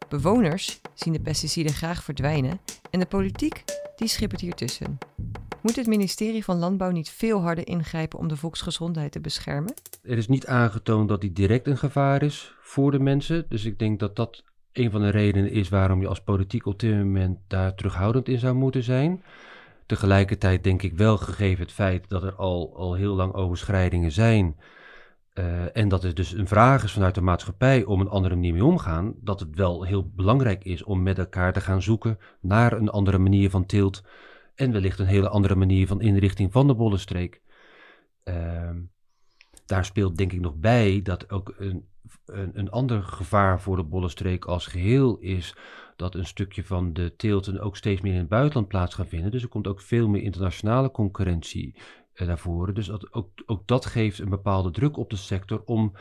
Bewoners 0.08 0.80
zien 0.94 1.12
de 1.12 1.20
pesticiden 1.20 1.72
graag 1.72 2.02
verdwijnen 2.02 2.60
en 2.90 2.98
de 2.98 3.06
politiek 3.06 3.64
die 3.98 4.08
schippert 4.08 4.40
hier 4.40 4.54
tussen. 4.54 4.98
Moet 5.62 5.76
het 5.76 5.86
ministerie 5.86 6.44
van 6.44 6.58
Landbouw 6.58 6.90
niet 6.90 7.10
veel 7.10 7.40
harder 7.40 7.68
ingrijpen 7.68 8.18
om 8.18 8.28
de 8.28 8.36
volksgezondheid 8.36 9.12
te 9.12 9.20
beschermen? 9.20 9.74
Er 10.02 10.16
is 10.16 10.28
niet 10.28 10.46
aangetoond 10.46 11.08
dat 11.08 11.20
die 11.20 11.32
direct 11.32 11.66
een 11.66 11.78
gevaar 11.78 12.22
is 12.22 12.54
voor 12.60 12.90
de 12.90 12.98
mensen. 12.98 13.46
Dus 13.48 13.64
ik 13.64 13.78
denk 13.78 14.00
dat 14.00 14.16
dat 14.16 14.42
een 14.72 14.90
van 14.90 15.00
de 15.00 15.10
redenen 15.10 15.50
is 15.50 15.68
waarom 15.68 16.00
je 16.00 16.08
als 16.08 16.20
politiek 16.20 16.66
op 16.66 16.80
dit 16.80 16.94
moment 16.94 17.38
daar 17.46 17.74
terughoudend 17.74 18.28
in 18.28 18.38
zou 18.38 18.54
moeten 18.54 18.82
zijn. 18.82 19.22
Tegelijkertijd 19.86 20.64
denk 20.64 20.82
ik 20.82 20.92
wel, 20.92 21.16
gegeven 21.16 21.62
het 21.62 21.72
feit 21.72 22.08
dat 22.08 22.22
er 22.22 22.34
al, 22.34 22.72
al 22.76 22.94
heel 22.94 23.14
lang 23.14 23.32
overschrijdingen 23.32 24.12
zijn. 24.12 24.56
Uh, 25.38 25.76
en 25.76 25.88
dat 25.88 26.04
er 26.04 26.14
dus 26.14 26.32
een 26.32 26.48
vraag 26.48 26.84
is 26.84 26.92
vanuit 26.92 27.14
de 27.14 27.20
maatschappij 27.20 27.84
om 27.84 28.00
een 28.00 28.08
andere 28.08 28.34
manier 28.34 28.52
mee 28.52 28.64
omgaan, 28.64 29.14
dat 29.20 29.40
het 29.40 29.54
wel 29.54 29.82
heel 29.82 30.10
belangrijk 30.14 30.64
is 30.64 30.82
om 30.82 31.02
met 31.02 31.18
elkaar 31.18 31.52
te 31.52 31.60
gaan 31.60 31.82
zoeken 31.82 32.18
naar 32.40 32.72
een 32.72 32.88
andere 32.88 33.18
manier 33.18 33.50
van 33.50 33.66
teelt 33.66 34.02
en 34.54 34.72
wellicht 34.72 34.98
een 34.98 35.06
hele 35.06 35.28
andere 35.28 35.54
manier 35.54 35.86
van 35.86 36.00
inrichting 36.00 36.52
van 36.52 36.66
de 36.66 36.74
bollenstreek. 36.74 37.40
Uh, 38.24 38.70
daar 39.66 39.84
speelt 39.84 40.16
denk 40.16 40.32
ik 40.32 40.40
nog 40.40 40.56
bij 40.56 41.02
dat 41.02 41.30
ook 41.30 41.54
een, 41.58 41.88
een, 42.26 42.50
een 42.58 42.70
ander 42.70 43.02
gevaar 43.02 43.60
voor 43.60 43.76
de 43.76 43.84
bollenstreek 43.84 44.44
als 44.44 44.66
geheel 44.66 45.18
is 45.18 45.56
dat 45.96 46.14
een 46.14 46.26
stukje 46.26 46.64
van 46.64 46.92
de 46.92 47.16
teelten 47.16 47.60
ook 47.60 47.76
steeds 47.76 48.00
meer 48.00 48.12
in 48.12 48.18
het 48.18 48.28
buitenland 48.28 48.68
plaats 48.68 48.94
gaan 48.94 49.08
vinden. 49.08 49.30
Dus 49.30 49.42
er 49.42 49.48
komt 49.48 49.66
ook 49.66 49.80
veel 49.80 50.08
meer 50.08 50.22
internationale 50.22 50.90
concurrentie 50.90 51.74
voren. 52.26 52.74
Dus 52.74 52.86
dat, 52.86 53.12
ook, 53.12 53.30
ook 53.46 53.66
dat 53.66 53.86
geeft 53.86 54.18
een 54.18 54.28
bepaalde 54.28 54.70
druk 54.70 54.96
op 54.96 55.10
de 55.10 55.16
sector 55.16 55.62
om 55.64 55.92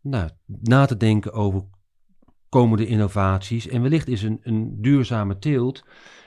nou, 0.00 0.30
na 0.46 0.86
te 0.86 0.96
denken 0.96 1.32
over 1.32 1.64
komende 2.48 2.86
innovaties. 2.86 3.68
En 3.68 3.82
wellicht 3.82 4.08
is 4.08 4.22
een, 4.22 4.40
een 4.42 4.82
duurzame 4.82 5.38
teelt 5.38 5.84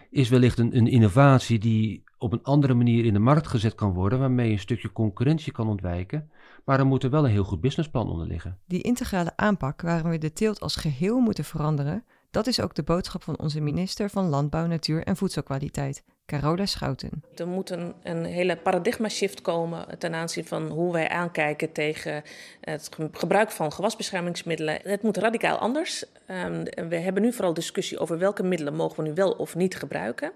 is 0.09 0.29
wellicht 0.29 0.59
een, 0.59 0.77
een 0.77 0.87
innovatie 0.87 1.59
die 1.59 2.03
op 2.17 2.33
een 2.33 2.43
andere 2.43 2.73
manier 2.73 3.05
in 3.05 3.13
de 3.13 3.19
markt 3.19 3.47
gezet 3.47 3.75
kan 3.75 3.93
worden, 3.93 4.19
waarmee 4.19 4.51
een 4.51 4.59
stukje 4.59 4.91
concurrentie 4.91 5.51
kan 5.51 5.67
ontwijken. 5.67 6.31
Maar 6.65 6.77
dan 6.77 6.87
moet 6.87 7.03
er 7.03 7.09
wel 7.09 7.25
een 7.25 7.31
heel 7.31 7.43
goed 7.43 7.61
businessplan 7.61 8.09
onder 8.09 8.27
liggen. 8.27 8.57
Die 8.65 8.81
integrale 8.81 9.31
aanpak 9.35 9.81
waarin 9.81 10.09
we 10.09 10.17
de 10.17 10.33
teelt 10.33 10.59
als 10.59 10.75
geheel 10.75 11.19
moeten 11.19 11.43
veranderen, 11.43 12.03
dat 12.31 12.47
is 12.47 12.61
ook 12.61 12.75
de 12.75 12.83
boodschap 12.83 13.23
van 13.23 13.39
onze 13.39 13.59
minister 13.59 14.09
van 14.09 14.29
Landbouw, 14.29 14.65
Natuur 14.65 15.03
en 15.03 15.17
Voedselkwaliteit, 15.17 16.03
Carola 16.25 16.65
Schouten. 16.65 17.23
Er 17.35 17.47
moet 17.47 17.69
een, 18.03 18.25
hele 18.25 18.57
paradigma-shift 18.57 19.41
komen 19.41 19.99
ten 19.99 20.13
aanzien 20.13 20.45
van 20.45 20.67
hoe 20.67 20.91
wij 20.91 21.09
aankijken 21.09 21.71
tegen 21.71 22.23
het 22.61 22.89
gebruik 23.11 23.51
van 23.51 23.71
gewasbeschermingsmiddelen. 23.71 24.79
Het 24.83 25.01
moet 25.01 25.17
radicaal 25.17 25.57
anders. 25.57 26.05
Um, 26.27 26.63
we 26.89 26.95
hebben 26.95 27.23
nu 27.23 27.33
vooral 27.33 27.53
discussie 27.53 27.99
over 27.99 28.17
welke 28.17 28.43
middelen 28.43 28.75
mogen 28.75 29.03
we 29.03 29.09
nu 29.09 29.15
wel 29.15 29.31
of 29.31 29.55
niet 29.55 29.75
gebruiken. 29.75 30.31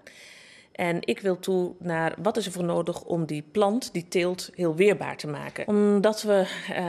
En 0.74 0.96
ik 1.00 1.20
wil 1.20 1.38
toe 1.38 1.74
naar 1.78 2.14
wat 2.22 2.36
is 2.36 2.46
er 2.46 2.52
voor 2.52 2.64
nodig 2.64 3.02
om 3.02 3.26
die 3.26 3.44
plant, 3.52 3.92
die 3.92 4.08
teelt, 4.08 4.50
heel 4.54 4.74
weerbaar 4.74 5.16
te 5.16 5.26
maken. 5.26 5.68
Omdat 5.68 6.22
we 6.22 6.46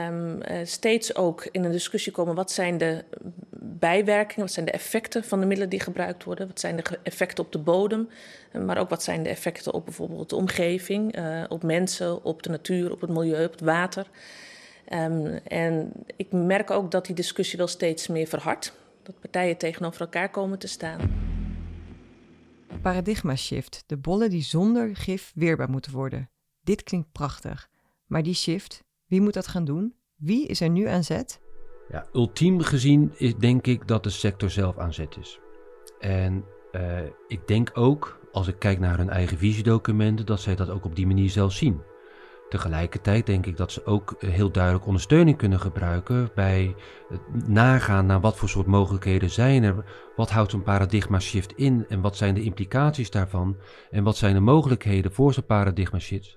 um, 0.08 0.40
steeds 0.66 1.14
ook 1.14 1.48
in 1.50 1.64
een 1.64 1.72
discussie 1.72 2.12
komen, 2.12 2.34
wat 2.34 2.50
zijn 2.50 2.78
de 2.78 3.04
bijwerkingen, 3.60 4.44
wat 4.44 4.52
zijn 4.52 4.66
de 4.66 4.72
effecten 4.72 5.24
van 5.24 5.40
de 5.40 5.46
middelen 5.46 5.70
die 5.70 5.80
gebruikt 5.80 6.24
worden, 6.24 6.46
wat 6.46 6.60
zijn 6.60 6.76
de 6.76 6.82
effecten 7.02 7.44
op 7.44 7.52
de 7.52 7.58
bodem, 7.58 8.08
maar 8.64 8.78
ook 8.78 8.90
wat 8.90 9.02
zijn 9.02 9.22
de 9.22 9.28
effecten 9.28 9.74
op 9.74 9.84
bijvoorbeeld 9.84 10.30
de 10.30 10.36
omgeving, 10.36 11.18
uh, 11.18 11.44
op 11.48 11.62
mensen, 11.62 12.24
op 12.24 12.42
de 12.42 12.50
natuur, 12.50 12.92
op 12.92 13.00
het 13.00 13.10
milieu, 13.10 13.44
op 13.44 13.52
het 13.52 13.60
water. 13.60 14.06
Um, 14.92 15.38
en 15.44 15.92
ik 16.16 16.32
merk 16.32 16.70
ook 16.70 16.90
dat 16.90 17.06
die 17.06 17.14
discussie 17.14 17.58
wel 17.58 17.66
steeds 17.66 18.06
meer 18.06 18.26
verhardt, 18.26 18.72
dat 19.02 19.20
partijen 19.20 19.56
tegenover 19.56 20.00
elkaar 20.00 20.30
komen 20.30 20.58
te 20.58 20.68
staan 20.68 21.34
paradigma 22.82 23.36
shift, 23.36 23.84
de 23.86 23.96
bollen 23.96 24.30
die 24.30 24.42
zonder 24.42 24.96
gif 24.96 25.32
weerbaar 25.34 25.70
moeten 25.70 25.92
worden. 25.92 26.30
Dit 26.62 26.82
klinkt 26.82 27.12
prachtig, 27.12 27.68
maar 28.06 28.22
die 28.22 28.34
shift, 28.34 28.84
wie 29.06 29.20
moet 29.20 29.34
dat 29.34 29.46
gaan 29.46 29.64
doen? 29.64 29.94
Wie 30.16 30.46
is 30.46 30.60
er 30.60 30.70
nu 30.70 30.86
aan 30.86 31.04
zet? 31.04 31.40
Ja, 31.88 32.06
ultiem 32.12 32.60
gezien 32.60 33.12
is, 33.16 33.34
denk 33.36 33.66
ik 33.66 33.88
dat 33.88 34.02
de 34.02 34.10
sector 34.10 34.50
zelf 34.50 34.78
aan 34.78 34.94
zet 34.94 35.16
is. 35.16 35.40
En 35.98 36.44
uh, 36.72 37.00
ik 37.26 37.46
denk 37.46 37.70
ook, 37.74 38.20
als 38.32 38.48
ik 38.48 38.58
kijk 38.58 38.78
naar 38.78 38.98
hun 38.98 39.10
eigen 39.10 39.38
visiedocumenten, 39.38 40.26
dat 40.26 40.40
zij 40.40 40.56
dat 40.56 40.70
ook 40.70 40.84
op 40.84 40.96
die 40.96 41.06
manier 41.06 41.30
zelf 41.30 41.52
zien. 41.52 41.80
Tegelijkertijd 42.48 43.26
denk 43.26 43.46
ik 43.46 43.56
dat 43.56 43.72
ze 43.72 43.86
ook 43.86 44.12
eh, 44.12 44.30
heel 44.30 44.50
duidelijk 44.50 44.86
ondersteuning 44.86 45.36
kunnen 45.36 45.60
gebruiken 45.60 46.30
bij 46.34 46.74
het 47.08 47.48
nagaan 47.48 48.06
naar 48.06 48.20
wat 48.20 48.36
voor 48.36 48.48
soort 48.48 48.66
mogelijkheden 48.66 49.30
zijn 49.30 49.62
er. 49.62 49.84
Wat 50.16 50.30
houdt 50.30 50.50
zo'n 50.50 50.62
paradigma 50.62 51.18
shift 51.18 51.52
in 51.52 51.84
en 51.88 52.00
wat 52.00 52.16
zijn 52.16 52.34
de 52.34 52.42
implicaties 52.42 53.10
daarvan? 53.10 53.56
En 53.90 54.04
wat 54.04 54.16
zijn 54.16 54.34
de 54.34 54.40
mogelijkheden 54.40 55.12
voor 55.12 55.32
zo'n 55.32 55.46
paradigma 55.46 55.98
shift? 55.98 56.36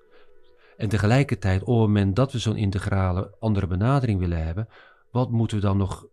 En 0.77 0.89
tegelijkertijd, 0.89 1.61
op 1.61 1.67
het 1.67 1.77
moment 1.77 2.15
dat 2.15 2.31
we 2.31 2.39
zo'n 2.39 2.55
integrale 2.55 3.35
andere 3.39 3.67
benadering 3.67 4.19
willen 4.19 4.45
hebben, 4.45 4.67
wat 5.11 5.31
moeten 5.31 5.57
we 5.57 5.63
dan 5.63 5.77
nog 5.77 6.05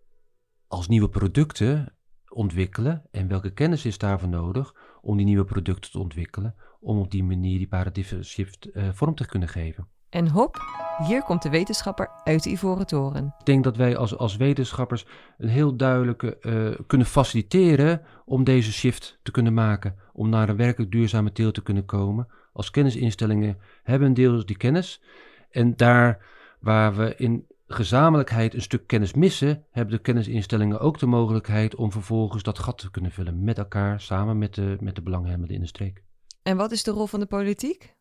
als 0.68 0.88
nieuwe 0.88 1.08
producten 1.08 1.94
ontwikkelen 2.28 3.02
en 3.10 3.28
welke 3.28 3.50
kennis 3.50 3.84
is 3.84 3.98
daarvoor 3.98 4.28
nodig 4.28 4.74
om 5.06 5.16
die 5.16 5.26
nieuwe 5.26 5.44
producten 5.44 5.90
te 5.90 5.98
ontwikkelen, 5.98 6.54
om 6.80 6.98
op 6.98 7.10
die 7.10 7.25
manier 7.25 7.58
die 7.58 7.68
paradigma 7.68 8.22
shift 8.22 8.68
uh, 8.72 8.88
vorm 8.92 9.14
te 9.14 9.26
kunnen 9.26 9.48
geven. 9.48 9.88
En 10.08 10.28
hop, 10.28 10.60
hier 11.06 11.22
komt 11.22 11.42
de 11.42 11.50
wetenschapper 11.50 12.10
uit 12.25 12.42
de 12.42 12.50
Ivoren 12.50 12.86
Toren. 12.86 13.34
Ik 13.38 13.44
denk 13.44 13.64
dat 13.64 13.76
wij 13.76 13.96
als, 13.96 14.16
als 14.16 14.36
wetenschappers 14.36 15.06
een 15.38 15.48
heel 15.48 15.76
duidelijke 15.76 16.38
uh, 16.40 16.86
kunnen 16.86 17.06
faciliteren 17.06 18.02
om 18.25 18.44
deze 18.44 18.72
shift 18.72 19.18
te 19.22 19.30
kunnen 19.30 19.54
maken, 19.54 19.94
om 20.12 20.28
naar 20.28 20.48
een 20.48 20.56
werkelijk 20.56 20.92
duurzame 20.92 21.32
teel 21.32 21.52
te 21.52 21.62
kunnen 21.62 21.84
komen. 21.84 22.28
Als 22.52 22.70
kennisinstellingen 22.70 23.58
hebben 23.82 24.08
een 24.08 24.14
deel 24.14 24.46
die 24.46 24.56
kennis 24.56 25.02
en 25.50 25.76
daar 25.76 26.25
waar 26.60 26.96
we 26.96 27.14
in 27.16 27.46
gezamenlijkheid 27.66 28.54
een 28.54 28.62
stuk 28.62 28.87
kennis 28.87 29.14
missen, 29.14 29.66
hebben 29.70 29.94
de 29.94 30.02
kennisinstellingen 30.02 30.80
ook 30.80 30.99
de 30.99 31.06
mogelijkheid 31.06 31.75
om 31.75 31.92
vervolgens 31.92 32.42
dat 32.42 32.58
gat 32.58 32.78
te 32.78 32.90
kunnen 32.90 33.11
vullen 33.11 33.44
met 33.44 33.58
elkaar, 33.58 34.00
samen 34.00 34.38
met 34.38 34.54
de, 34.54 34.76
met 34.80 34.94
de 34.94 35.02
belanghebbenden 35.02 35.54
in 35.56 35.61
de 35.61 35.66
streek. 35.66 36.04
En 36.42 36.56
wat 36.56 36.73
is 36.73 36.82
de 36.82 36.90
rol 36.90 37.06
van 37.06 37.20
de 37.20 37.26
politiek? 37.26 37.94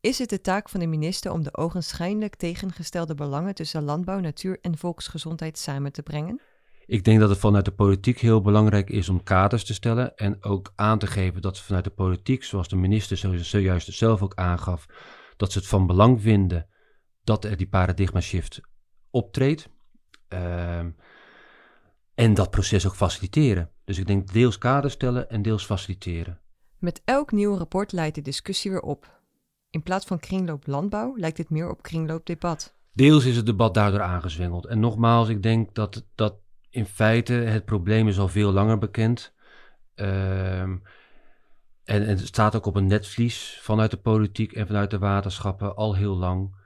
Is 0.00 0.18
het 0.18 0.28
de 0.28 0.40
taak 0.40 0.68
van 0.68 0.80
de 0.80 0.86
minister 0.86 1.32
om 1.32 1.42
de 1.42 1.56
ogenschijnlijk 1.56 2.36
tegengestelde 2.36 3.14
belangen 3.14 3.54
tussen 3.54 3.82
landbouw, 3.82 4.20
natuur 4.20 4.58
en 4.60 4.78
volksgezondheid 4.78 5.58
samen 5.58 5.92
te 5.92 6.02
brengen? 6.02 6.40
Ik 6.86 7.04
denk 7.04 7.20
dat 7.20 7.28
het 7.28 7.38
vanuit 7.38 7.64
de 7.64 7.72
politiek 7.72 8.18
heel 8.18 8.40
belangrijk 8.40 8.90
is 8.90 9.08
om 9.08 9.22
kaders 9.22 9.64
te 9.64 9.74
stellen 9.74 10.16
en 10.16 10.44
ook 10.44 10.72
aan 10.74 10.98
te 10.98 11.06
geven 11.06 11.42
dat 11.42 11.56
ze 11.56 11.64
vanuit 11.64 11.84
de 11.84 11.90
politiek, 11.90 12.44
zoals 12.44 12.68
de 12.68 12.76
minister 12.76 13.44
zojuist 13.44 13.92
zelf 13.92 14.22
ook 14.22 14.34
aangaf, 14.34 14.86
dat 15.36 15.52
ze 15.52 15.58
het 15.58 15.68
van 15.68 15.86
belang 15.86 16.22
vinden 16.22 16.66
dat 17.24 17.44
er 17.44 17.56
die 17.56 17.68
paradigma 17.68 18.20
shift 18.20 18.60
optreedt. 19.12 19.68
Uh, 20.28 20.78
en 22.14 22.34
dat 22.34 22.50
proces 22.50 22.86
ook 22.86 22.94
faciliteren. 22.94 23.70
Dus 23.84 23.98
ik 23.98 24.06
denk 24.06 24.32
deels 24.32 24.58
kaders 24.58 24.94
stellen 24.94 25.30
en 25.30 25.42
deels 25.42 25.64
faciliteren. 25.64 26.40
Met 26.78 27.02
elk 27.04 27.32
nieuw 27.32 27.56
rapport 27.56 27.92
leidt 27.92 28.14
de 28.14 28.22
discussie 28.22 28.70
weer 28.70 28.80
op. 28.80 29.20
In 29.70 29.82
plaats 29.82 30.06
van 30.06 30.18
kringloop 30.18 30.66
landbouw 30.66 31.16
lijkt 31.16 31.38
het 31.38 31.50
meer 31.50 31.70
op 31.70 31.82
kringloop 31.82 32.26
debat. 32.26 32.74
Deels 32.92 33.24
is 33.24 33.36
het 33.36 33.46
debat 33.46 33.74
daardoor 33.74 34.02
aangezwengeld. 34.02 34.66
En 34.66 34.80
nogmaals, 34.80 35.28
ik 35.28 35.42
denk 35.42 35.74
dat, 35.74 36.06
dat 36.14 36.34
in 36.70 36.86
feite 36.86 37.32
het 37.32 37.64
probleem 37.64 38.08
is 38.08 38.18
al 38.18 38.28
veel 38.28 38.52
langer 38.52 38.78
bekend. 38.78 39.32
Uh, 39.96 40.60
en, 40.60 40.82
en, 41.84 42.06
het 42.06 42.26
staat 42.26 42.56
ook 42.56 42.66
op 42.66 42.76
een 42.76 42.86
netvlies 42.86 43.58
vanuit 43.62 43.90
de 43.90 43.96
politiek 43.96 44.52
en 44.52 44.66
vanuit 44.66 44.90
de 44.90 44.98
waterschappen 44.98 45.76
al 45.76 45.94
heel 45.94 46.16
lang. 46.16 46.56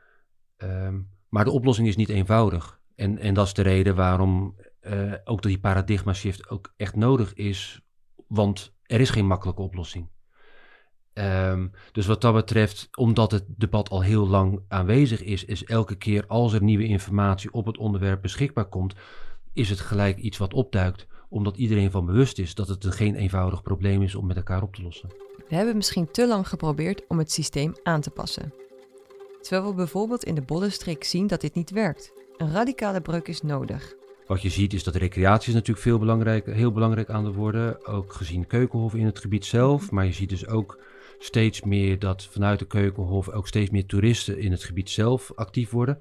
Uh, 0.59 0.95
maar 1.37 1.45
de 1.45 1.50
oplossing 1.50 1.88
is 1.88 1.97
niet 1.97 2.09
eenvoudig. 2.09 2.81
En, 2.95 3.19
en 3.19 3.35
dat 3.35 3.47
is 3.47 3.55
de 3.55 3.62
reden 3.62 3.95
waarom 3.95 4.57
uh, 4.83 5.12
ook 5.25 5.43
die 5.43 5.59
paradigma 5.59 6.12
shift 6.12 6.50
ook 6.50 6.73
echt 6.76 6.97
nodig 6.97 7.35
is. 7.35 7.81
Want 8.26 8.75
er 8.83 9.00
is 9.00 9.11
geen 9.11 9.26
makkelijke 9.26 9.62
oplossing. 9.62 10.09
Ehm, 11.12 11.69
dus 11.93 12.07
wat 12.07 12.21
dat 12.21 12.35
betreft, 12.35 12.88
omdat 12.99 13.31
het 13.31 13.45
debat 13.47 13.88
al 13.88 14.02
heel 14.02 14.28
lang 14.28 14.61
aanwezig 14.69 15.23
is, 15.23 15.45
is 15.45 15.64
elke 15.64 15.95
keer 15.97 16.25
als 16.26 16.52
er 16.52 16.62
nieuwe 16.62 16.87
informatie 16.87 17.52
op 17.52 17.66
het 17.66 17.78
onderwerp 17.78 18.23
beschikbaar 18.23 18.69
komt, 18.69 18.95
is 19.52 19.71
het 19.71 19.81
gelijk 19.81 20.19
iets 20.19 20.38
wat 20.38 20.55
opduikt, 20.55 21.07
omdat 21.28 21.57
iedereen 21.57 21.90
van 21.90 22.07
bewust 22.07 22.38
is 22.38 22.55
dat 22.55 22.69
het 22.69 22.85
een 22.85 22.93
geen 22.93 23.14
eenvoudig 23.14 23.62
probleem 23.62 24.02
is 24.02 24.14
om 24.14 24.26
met 24.26 24.37
elkaar 24.37 24.62
op 24.62 24.75
te 24.75 24.83
lossen. 24.83 25.09
We 25.49 25.55
hebben 25.55 25.76
misschien 25.76 26.11
te 26.11 26.26
lang 26.26 26.49
geprobeerd 26.49 27.07
om 27.09 27.19
het 27.19 27.33
systeem 27.33 27.75
aan 27.83 28.00
te 28.00 28.11
passen. 28.11 28.65
Terwijl 29.47 29.71
we 29.71 29.76
bijvoorbeeld 29.76 30.25
in 30.25 30.35
de 30.35 30.43
Bollenstreek 30.43 31.05
zien 31.05 31.26
dat 31.26 31.41
dit 31.41 31.55
niet 31.55 31.71
werkt. 31.71 32.12
Een 32.37 32.53
radicale 32.53 33.00
breuk 33.00 33.29
is 33.29 33.43
nodig. 33.43 33.95
Wat 34.26 34.43
je 34.43 34.49
ziet 34.49 34.73
is 34.73 34.85
dat 34.85 34.95
recreatie 34.95 35.49
is 35.49 35.55
natuurlijk 35.55 35.87
veel 35.87 35.99
belangrijk, 35.99 36.47
heel 36.47 36.73
belangrijk 36.73 37.11
aan 37.11 37.25
het 37.25 37.35
worden. 37.35 37.87
Ook 37.87 38.12
gezien 38.12 38.47
Keukenhof 38.47 38.95
in 38.95 39.07
het 39.07 39.19
gebied 39.19 39.45
zelf. 39.45 39.91
Maar 39.91 40.05
je 40.05 40.12
ziet 40.12 40.29
dus 40.29 40.47
ook 40.47 40.83
steeds 41.19 41.62
meer 41.62 41.99
dat 41.99 42.25
vanuit 42.25 42.59
de 42.59 42.67
Keukenhof 42.67 43.29
ook 43.29 43.47
steeds 43.47 43.71
meer 43.71 43.87
toeristen 43.87 44.38
in 44.38 44.50
het 44.50 44.65
gebied 44.65 44.91
zelf 44.91 45.33
actief 45.35 45.71
worden. 45.71 45.99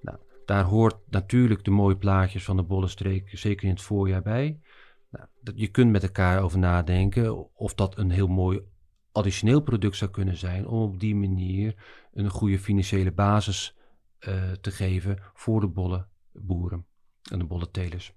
Nou, 0.00 0.18
daar 0.44 0.64
hoort 0.64 0.96
natuurlijk 1.10 1.64
de 1.64 1.70
mooie 1.70 1.96
plaatjes 1.96 2.44
van 2.44 2.56
de 2.56 2.62
Bollenstreek 2.62 3.30
zeker 3.32 3.64
in 3.64 3.74
het 3.74 3.82
voorjaar 3.82 4.22
bij. 4.22 4.58
Nou, 5.10 5.26
je 5.54 5.68
kunt 5.68 5.90
met 5.90 6.02
elkaar 6.02 6.42
over 6.42 6.58
nadenken 6.58 7.54
of 7.54 7.74
dat 7.74 7.98
een 7.98 8.10
heel 8.10 8.28
mooi 8.28 8.60
additioneel 9.16 9.60
product 9.60 9.96
zou 9.96 10.10
kunnen 10.10 10.36
zijn 10.36 10.66
om 10.66 10.82
op 10.82 11.00
die 11.00 11.14
manier 11.14 11.74
een 12.12 12.30
goede 12.30 12.58
financiële 12.58 13.12
basis 13.12 13.76
uh, 14.28 14.52
te 14.52 14.70
geven 14.70 15.18
voor 15.34 15.60
de 15.60 15.68
bollenboeren 15.68 16.86
en 17.30 17.38
de 17.38 17.44
bollentelers. 17.44 18.12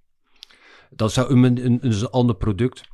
Dat 0.89 1.11
zou 1.11 1.31
een, 1.31 1.43
een, 1.43 1.65
een, 1.65 1.79
een 1.81 2.09
ander 2.09 2.35
product. 2.35 2.87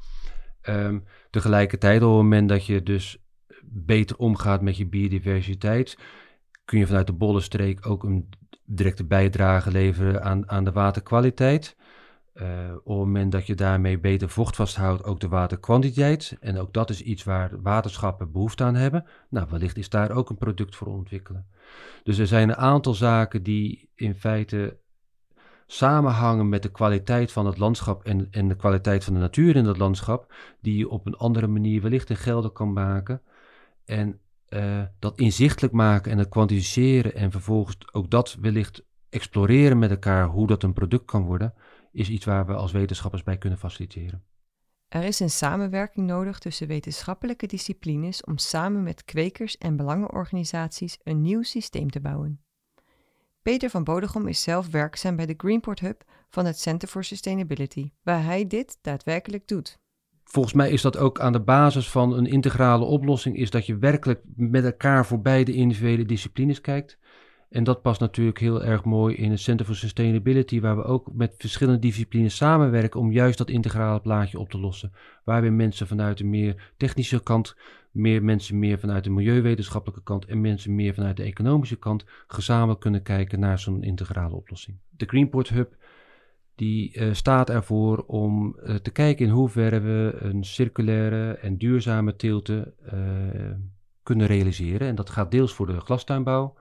Um, 0.69 1.03
tegelijkertijd, 1.29 2.01
op 2.01 2.07
het 2.07 2.17
moment 2.17 2.49
dat 2.49 2.65
je 2.65 2.83
dus 2.83 3.17
beter 3.63 4.17
omgaat 4.17 4.61
met 4.61 4.77
je 4.77 4.87
biodiversiteit, 4.87 5.97
kun 6.65 6.79
je 6.79 6.87
vanuit 6.87 7.07
de 7.07 7.13
bollenstreek 7.13 7.85
ook 7.85 8.03
een 8.03 8.29
directe 8.65 9.05
bijdrage 9.05 9.71
leveren 9.71 10.23
aan, 10.23 10.49
aan 10.49 10.63
de 10.63 10.71
waterkwaliteit. 10.71 11.75
Uh, 12.41 12.47
op 12.73 12.85
het 12.85 12.85
moment 12.85 13.31
dat 13.31 13.47
je 13.47 13.55
daarmee 13.55 13.99
beter 13.99 14.29
vocht 14.29 14.55
vasthoudt, 14.55 15.03
ook 15.03 15.19
de 15.19 15.27
waterkwantiteit. 15.27 16.37
En 16.39 16.57
ook 16.57 16.73
dat 16.73 16.89
is 16.89 17.01
iets 17.01 17.23
waar 17.23 17.61
waterschappen 17.61 18.31
behoefte 18.31 18.63
aan 18.63 18.75
hebben. 18.75 19.05
Nou, 19.29 19.47
wellicht 19.49 19.77
is 19.77 19.89
daar 19.89 20.11
ook 20.11 20.29
een 20.29 20.37
product 20.37 20.75
voor 20.75 20.87
ontwikkelen. 20.87 21.47
Dus 22.03 22.17
er 22.17 22.27
zijn 22.27 22.49
een 22.49 22.55
aantal 22.55 22.93
zaken 22.93 23.43
die 23.43 23.89
in 23.95 24.15
feite 24.15 24.77
samenhangen 25.67 26.49
met 26.49 26.63
de 26.63 26.71
kwaliteit 26.71 27.31
van 27.31 27.45
het 27.45 27.57
landschap 27.57 28.03
en, 28.03 28.27
en 28.31 28.47
de 28.47 28.55
kwaliteit 28.55 29.03
van 29.03 29.13
de 29.13 29.19
natuur 29.19 29.55
in 29.55 29.63
dat 29.63 29.77
landschap, 29.77 30.33
die 30.61 30.77
je 30.77 30.89
op 30.89 31.05
een 31.05 31.17
andere 31.17 31.47
manier 31.47 31.81
wellicht 31.81 32.09
in 32.09 32.15
gelden 32.15 32.51
kan 32.51 32.73
maken. 32.73 33.21
En 33.85 34.19
uh, 34.49 34.81
dat 34.99 35.17
inzichtelijk 35.17 35.73
maken 35.73 36.11
en 36.11 36.17
het 36.17 36.29
kwantificeren 36.29 37.15
en 37.15 37.31
vervolgens 37.31 37.77
ook 37.91 38.09
dat 38.09 38.37
wellicht 38.41 38.83
exploreren 39.09 39.79
met 39.79 39.89
elkaar 39.89 40.27
hoe 40.27 40.47
dat 40.47 40.63
een 40.63 40.73
product 40.73 41.05
kan 41.05 41.23
worden, 41.25 41.53
is 41.95 42.09
iets 42.09 42.25
waar 42.25 42.45
we 42.45 42.53
als 42.53 42.71
wetenschappers 42.71 43.23
bij 43.23 43.37
kunnen 43.37 43.59
faciliteren. 43.59 44.23
Er 44.87 45.03
is 45.03 45.19
een 45.19 45.29
samenwerking 45.29 46.07
nodig 46.07 46.39
tussen 46.39 46.67
wetenschappelijke 46.67 47.47
disciplines 47.47 48.23
om 48.23 48.37
samen 48.37 48.83
met 48.83 49.05
kwekers 49.05 49.57
en 49.57 49.75
belangenorganisaties 49.75 50.97
een 51.03 51.21
nieuw 51.21 51.41
systeem 51.41 51.89
te 51.89 51.99
bouwen. 51.99 52.39
Peter 53.41 53.69
van 53.69 53.83
Bodegom 53.83 54.27
is 54.27 54.41
zelf 54.41 54.69
werkzaam 54.69 55.15
bij 55.15 55.25
de 55.25 55.33
Greenport 55.37 55.79
Hub 55.79 56.03
van 56.29 56.45
het 56.45 56.59
Center 56.59 56.87
for 56.87 57.03
Sustainability, 57.03 57.91
waar 58.03 58.23
hij 58.23 58.47
dit 58.47 58.77
daadwerkelijk 58.81 59.47
doet. 59.47 59.79
Volgens 60.23 60.53
mij 60.53 60.69
is 60.69 60.81
dat 60.81 60.97
ook 60.97 61.19
aan 61.19 61.31
de 61.31 61.41
basis 61.41 61.89
van 61.89 62.13
een 62.13 62.25
integrale 62.25 62.85
oplossing, 62.85 63.37
is 63.37 63.49
dat 63.49 63.65
je 63.65 63.77
werkelijk 63.77 64.21
met 64.35 64.65
elkaar 64.65 65.05
voorbij 65.05 65.43
de 65.43 65.53
individuele 65.53 66.05
disciplines 66.05 66.61
kijkt 66.61 66.97
en 67.49 67.63
dat 67.63 67.81
past 67.81 67.99
natuurlijk 67.99 68.39
heel 68.39 68.63
erg 68.63 68.83
mooi 68.83 69.15
in 69.15 69.31
het 69.31 69.39
Center 69.39 69.65
for 69.65 69.75
Sustainability, 69.75 70.59
waar 70.59 70.75
we 70.75 70.83
ook 70.83 71.13
met 71.13 71.35
verschillende 71.37 71.79
disciplines 71.79 72.35
samenwerken 72.35 72.99
om 72.99 73.11
juist 73.11 73.37
dat 73.37 73.49
integrale 73.49 73.99
plaatje 73.99 74.39
op 74.39 74.49
te 74.49 74.59
lossen. 74.59 74.91
Waarbij 75.23 75.51
mensen 75.51 75.87
vanuit 75.87 76.17
de 76.17 76.23
meer 76.23 76.73
technische 76.77 77.23
kant, 77.23 77.55
meer 77.91 78.23
mensen 78.23 78.59
meer 78.59 78.79
vanuit 78.79 79.03
de 79.03 79.09
milieuwetenschappelijke 79.09 80.03
kant 80.03 80.25
en 80.25 80.41
mensen 80.41 80.75
meer 80.75 80.93
vanuit 80.93 81.17
de 81.17 81.23
economische 81.23 81.77
kant 81.77 82.05
gezamenlijk 82.27 82.79
kunnen 82.79 83.01
kijken 83.01 83.39
naar 83.39 83.59
zo'n 83.59 83.83
integrale 83.83 84.35
oplossing. 84.35 84.77
De 84.89 85.05
Greenport 85.05 85.49
Hub 85.49 85.75
die 86.55 86.97
uh, 86.97 87.13
staat 87.13 87.49
ervoor 87.49 88.03
om 88.07 88.55
uh, 88.63 88.75
te 88.75 88.91
kijken 88.91 89.25
in 89.25 89.31
hoeverre 89.31 89.79
we 89.79 90.17
een 90.19 90.43
circulaire 90.43 91.33
en 91.33 91.57
duurzame 91.57 92.15
teelte 92.15 92.73
uh, 92.93 92.93
kunnen 94.03 94.27
realiseren. 94.27 94.87
En 94.87 94.95
dat 94.95 95.09
gaat 95.09 95.31
deels 95.31 95.53
voor 95.53 95.67
de 95.67 95.79
glastuinbouw, 95.79 96.55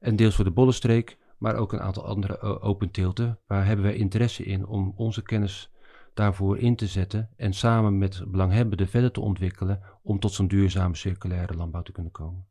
en 0.00 0.16
deels 0.16 0.34
voor 0.34 0.44
de 0.44 0.50
bollenstreek, 0.50 1.18
maar 1.38 1.56
ook 1.56 1.72
een 1.72 1.80
aantal 1.80 2.04
andere 2.04 2.38
uh, 2.42 2.64
open 2.64 2.90
teelten. 2.90 3.38
Waar 3.46 3.66
hebben 3.66 3.84
wij 3.84 3.94
interesse 3.94 4.44
in 4.44 4.66
om 4.66 4.92
onze 4.96 5.22
kennis 5.22 5.70
daarvoor 6.14 6.58
in 6.58 6.76
te 6.76 6.86
zetten 6.86 7.30
en 7.36 7.52
samen 7.52 7.98
met 7.98 8.22
belanghebbenden 8.26 8.88
verder 8.88 9.12
te 9.12 9.20
ontwikkelen 9.20 9.80
om 10.02 10.18
tot 10.18 10.32
zo'n 10.32 10.48
duurzame 10.48 10.96
circulaire 10.96 11.54
landbouw 11.54 11.82
te 11.82 11.92
kunnen 11.92 12.12
komen. 12.12 12.46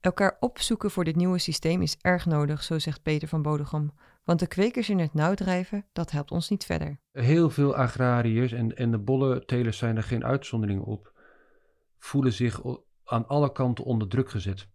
Elkaar 0.00 0.36
opzoeken 0.40 0.90
voor 0.90 1.04
dit 1.04 1.16
nieuwe 1.16 1.38
systeem 1.38 1.82
is 1.82 1.96
erg 2.00 2.26
nodig, 2.26 2.62
zo 2.62 2.78
zegt 2.78 3.02
Peter 3.02 3.28
van 3.28 3.42
Bodegom. 3.42 3.92
Want 4.24 4.40
de 4.40 4.46
kwekers 4.46 4.88
in 4.88 4.98
het 4.98 5.14
nauw 5.14 5.34
drijven, 5.34 5.86
dat 5.92 6.10
helpt 6.10 6.30
ons 6.30 6.48
niet 6.48 6.64
verder. 6.64 7.00
Heel 7.12 7.50
veel 7.50 7.74
agrariërs, 7.74 8.52
en, 8.52 8.76
en 8.76 8.90
de 8.90 8.98
bollentelers 8.98 9.78
zijn 9.78 9.96
er 9.96 10.02
geen 10.02 10.24
uitzondering 10.24 10.82
op, 10.82 11.12
voelen 11.98 12.32
zich 12.32 12.60
aan 13.04 13.26
alle 13.26 13.52
kanten 13.52 13.84
onder 13.84 14.08
druk 14.08 14.30
gezet. 14.30 14.68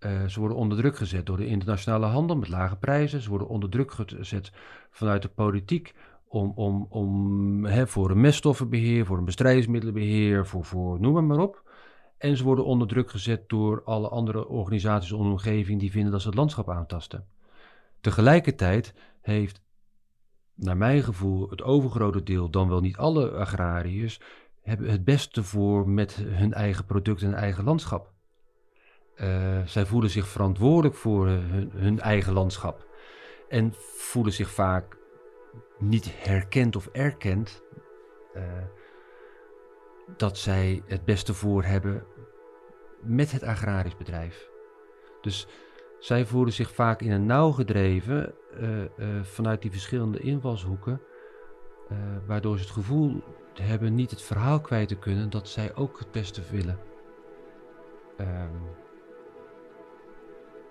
Uh, 0.00 0.26
ze 0.26 0.40
worden 0.40 0.58
onder 0.58 0.78
druk 0.78 0.96
gezet 0.96 1.26
door 1.26 1.36
de 1.36 1.46
internationale 1.46 2.06
handel 2.06 2.36
met 2.36 2.48
lage 2.48 2.76
prijzen. 2.76 3.20
Ze 3.20 3.28
worden 3.28 3.48
onder 3.48 3.70
druk 3.70 3.92
gezet 3.92 4.52
vanuit 4.90 5.22
de 5.22 5.28
politiek 5.28 5.94
om, 6.28 6.52
om, 6.54 6.86
om, 6.88 7.64
hè, 7.64 7.86
voor 7.86 8.10
een 8.10 8.20
meststoffenbeheer, 8.20 9.06
voor 9.06 9.18
een 9.18 9.24
bestrijdingsmiddelenbeheer, 9.24 10.46
voor, 10.46 10.64
voor 10.64 11.00
noem 11.00 11.26
maar 11.26 11.38
op. 11.38 11.62
En 12.18 12.36
ze 12.36 12.44
worden 12.44 12.64
onder 12.64 12.88
druk 12.88 13.10
gezet 13.10 13.48
door 13.48 13.82
alle 13.84 14.08
andere 14.08 14.48
organisaties 14.48 15.10
in 15.10 15.16
de 15.16 15.22
omgeving 15.22 15.80
die 15.80 15.90
vinden 15.90 16.12
dat 16.12 16.20
ze 16.20 16.28
het 16.28 16.36
landschap 16.36 16.70
aantasten. 16.70 17.26
Tegelijkertijd 18.00 18.94
heeft, 19.20 19.62
naar 20.54 20.76
mijn 20.76 21.02
gevoel, 21.02 21.50
het 21.50 21.62
overgrote 21.62 22.22
deel, 22.22 22.50
dan 22.50 22.68
wel 22.68 22.80
niet 22.80 22.96
alle 22.96 23.30
agrariërs, 23.30 24.20
hebben 24.62 24.90
het 24.90 25.04
beste 25.04 25.42
voor 25.42 25.88
met 25.88 26.14
hun 26.14 26.52
eigen 26.52 26.84
product 26.84 27.22
en 27.22 27.34
eigen 27.34 27.64
landschap. 27.64 28.12
Uh, 29.20 29.58
zij 29.64 29.86
voelen 29.86 30.10
zich 30.10 30.28
verantwoordelijk 30.28 30.94
voor 30.94 31.26
hun, 31.26 31.70
hun, 31.74 32.00
eigen 32.00 32.32
landschap. 32.32 32.86
En 33.48 33.74
voelen 33.96 34.32
zich 34.32 34.50
vaak 34.50 34.96
niet 35.78 36.10
herkend 36.14 36.76
of 36.76 36.86
erkend 36.86 37.62
uh, 38.36 38.42
dat 40.16 40.38
zij 40.38 40.82
het 40.86 41.04
beste 41.04 41.34
voor 41.34 41.64
hebben 41.64 42.04
met 43.00 43.32
het 43.32 43.42
agrarisch 43.42 43.96
bedrijf. 43.96 44.50
Dus 45.20 45.46
zij 45.98 46.26
voelen 46.26 46.52
zich 46.52 46.74
vaak 46.74 47.00
in 47.00 47.10
een 47.10 47.26
nauw 47.26 47.50
gedreven 47.50 48.34
vanuit 49.22 49.62
die 49.62 49.70
verschillende 49.70 50.18
invalshoeken, 50.18 51.00
waardoor 52.26 52.56
ze 52.56 52.62
het 52.62 52.72
gevoel 52.72 53.22
hebben 53.62 53.94
niet 53.94 54.10
het 54.10 54.22
verhaal 54.22 54.60
kwijt 54.60 54.88
te 54.88 54.98
kunnen 54.98 55.30
dat 55.30 55.48
zij 55.48 55.74
ook 55.74 55.98
het 55.98 56.10
beste 56.10 56.42
willen. 56.50 56.78
Um, 58.20 58.86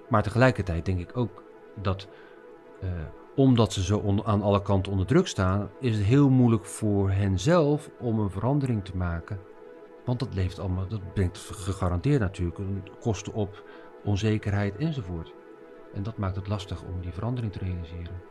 maar 0.07 0.23
tegelijkertijd 0.23 0.85
denk 0.85 0.99
ik 0.99 1.17
ook 1.17 1.43
dat, 1.81 2.07
uh, 2.83 2.89
omdat 3.35 3.73
ze 3.73 3.83
zo 3.83 4.21
aan 4.23 4.41
alle 4.41 4.61
kanten 4.61 4.91
onder 4.91 5.07
druk 5.07 5.27
staan, 5.27 5.69
is 5.79 5.95
het 5.97 6.05
heel 6.05 6.29
moeilijk 6.29 6.65
voor 6.65 7.11
hen 7.11 7.39
zelf 7.39 7.89
om 7.99 8.19
een 8.19 8.29
verandering 8.29 8.85
te 8.85 8.97
maken. 8.97 9.39
Want 10.05 10.19
dat, 10.19 10.33
leeft 10.33 10.59
allemaal, 10.59 10.87
dat 10.87 11.13
brengt 11.13 11.37
gegarandeerd 11.37 12.19
natuurlijk 12.19 12.59
kosten 12.99 13.33
op, 13.33 13.63
onzekerheid 14.03 14.75
enzovoort. 14.75 15.33
En 15.93 16.03
dat 16.03 16.17
maakt 16.17 16.35
het 16.35 16.47
lastig 16.47 16.83
om 16.83 17.01
die 17.01 17.11
verandering 17.11 17.51
te 17.51 17.59
realiseren. 17.59 18.21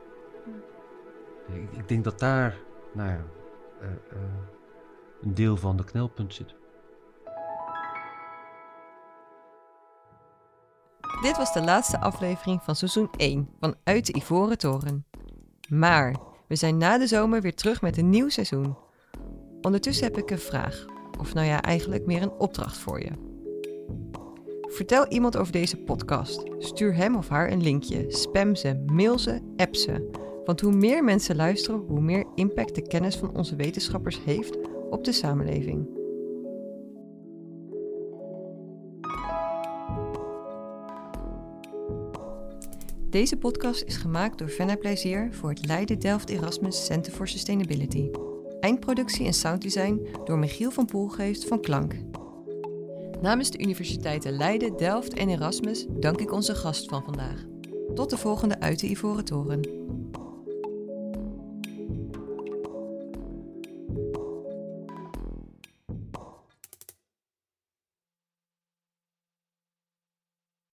Ik, 1.46 1.72
ik, 1.72 1.88
denk 1.88 2.04
dat 2.04 2.18
daar 2.18 2.56
nou 2.92 3.08
ja, 3.08 3.24
uh, 3.82 3.88
uh, 3.88 4.18
een 5.22 5.34
deel 5.34 5.56
van 5.56 5.76
de 5.76 5.84
knelpunt 5.84 6.34
zit. 6.34 6.54
Dit 11.22 11.37
was 11.37 11.52
de 11.52 11.62
laatste 11.62 12.00
aflevering 12.00 12.62
van 12.62 12.76
seizoen 12.76 13.09
1 13.16 13.48
van 13.61 13.74
Uit 13.85 14.07
de 14.07 14.16
Ivoren 14.16 14.59
Toren. 14.59 15.07
Maar 15.68 16.16
we 16.48 16.57
zijn 16.57 16.76
na 16.76 16.98
de 16.98 17.07
zomer 17.07 17.40
weer 17.42 17.55
terug 17.55 17.81
met 17.81 17.98
een 17.98 18.11
nieuw 18.11 18.29
seizoen. 18.29 18.76
Ondertussen 19.61 20.07
heb 20.07 20.16
ik 20.18 20.31
een 20.31 20.38
vraag, 20.38 20.85
of 21.18 21.35
nou 21.35 21.46
ja, 21.46 21.62
eigenlijk 21.62 22.07
meer 22.07 22.22
een 22.22 22.31
opdracht 22.38 22.79
voor 22.79 23.00
je. 23.00 23.11
Vertel 24.61 25.07
iemand 25.09 25.37
over 25.37 25.52
deze 25.52 25.76
podcast. 25.76 26.42
Stuur 26.59 26.94
hem 26.94 27.16
of 27.16 27.29
haar 27.29 27.50
een 27.50 27.62
linkje. 27.62 28.05
Spam 28.09 28.55
ze, 28.55 28.85
mail 28.87 29.18
ze, 29.18 29.40
app 29.57 29.76
ze. 29.76 30.11
Want 30.44 30.61
hoe 30.61 30.72
meer 30.72 31.05
mensen 31.05 31.37
luisteren, 31.37 31.81
hoe 31.81 32.00
meer 32.00 32.24
impact 32.35 32.74
de 32.74 32.87
kennis 32.87 33.16
van 33.16 33.37
onze 33.37 33.57
wetenschappers 33.57 34.20
heeft 34.24 34.59
op 34.90 35.05
de 35.05 35.12
samenleving. 35.12 35.88
Deze 43.16 43.37
podcast 43.37 43.83
is 43.83 43.96
gemaakt 43.96 44.38
door 44.38 44.48
Fenna 44.48 44.76
Plezier 44.76 45.29
voor 45.33 45.48
het 45.48 45.66
Leiden 45.66 45.98
Delft 45.98 46.29
Erasmus 46.29 46.85
Center 46.85 47.12
for 47.12 47.29
Sustainability. 47.29 48.11
Eindproductie 48.61 49.26
en 49.26 49.33
sounddesign 49.33 50.07
door 50.24 50.38
Michiel 50.38 50.70
van 50.70 50.87
Poelgeest 50.87 51.44
van 51.44 51.61
Klank. 51.61 51.94
Namens 53.20 53.50
de 53.50 53.59
universiteiten 53.59 54.33
Leiden, 54.33 54.76
Delft 54.76 55.14
en 55.14 55.29
Erasmus 55.29 55.87
dank 55.90 56.20
ik 56.20 56.33
onze 56.33 56.55
gast 56.55 56.88
van 56.88 57.05
vandaag. 57.05 57.44
Tot 57.94 58.11
de 58.11 58.16
volgende 58.16 58.61
uit 58.61 58.81
de 58.81 58.88
Ivoren 58.88 59.24
Toren. 59.24 59.86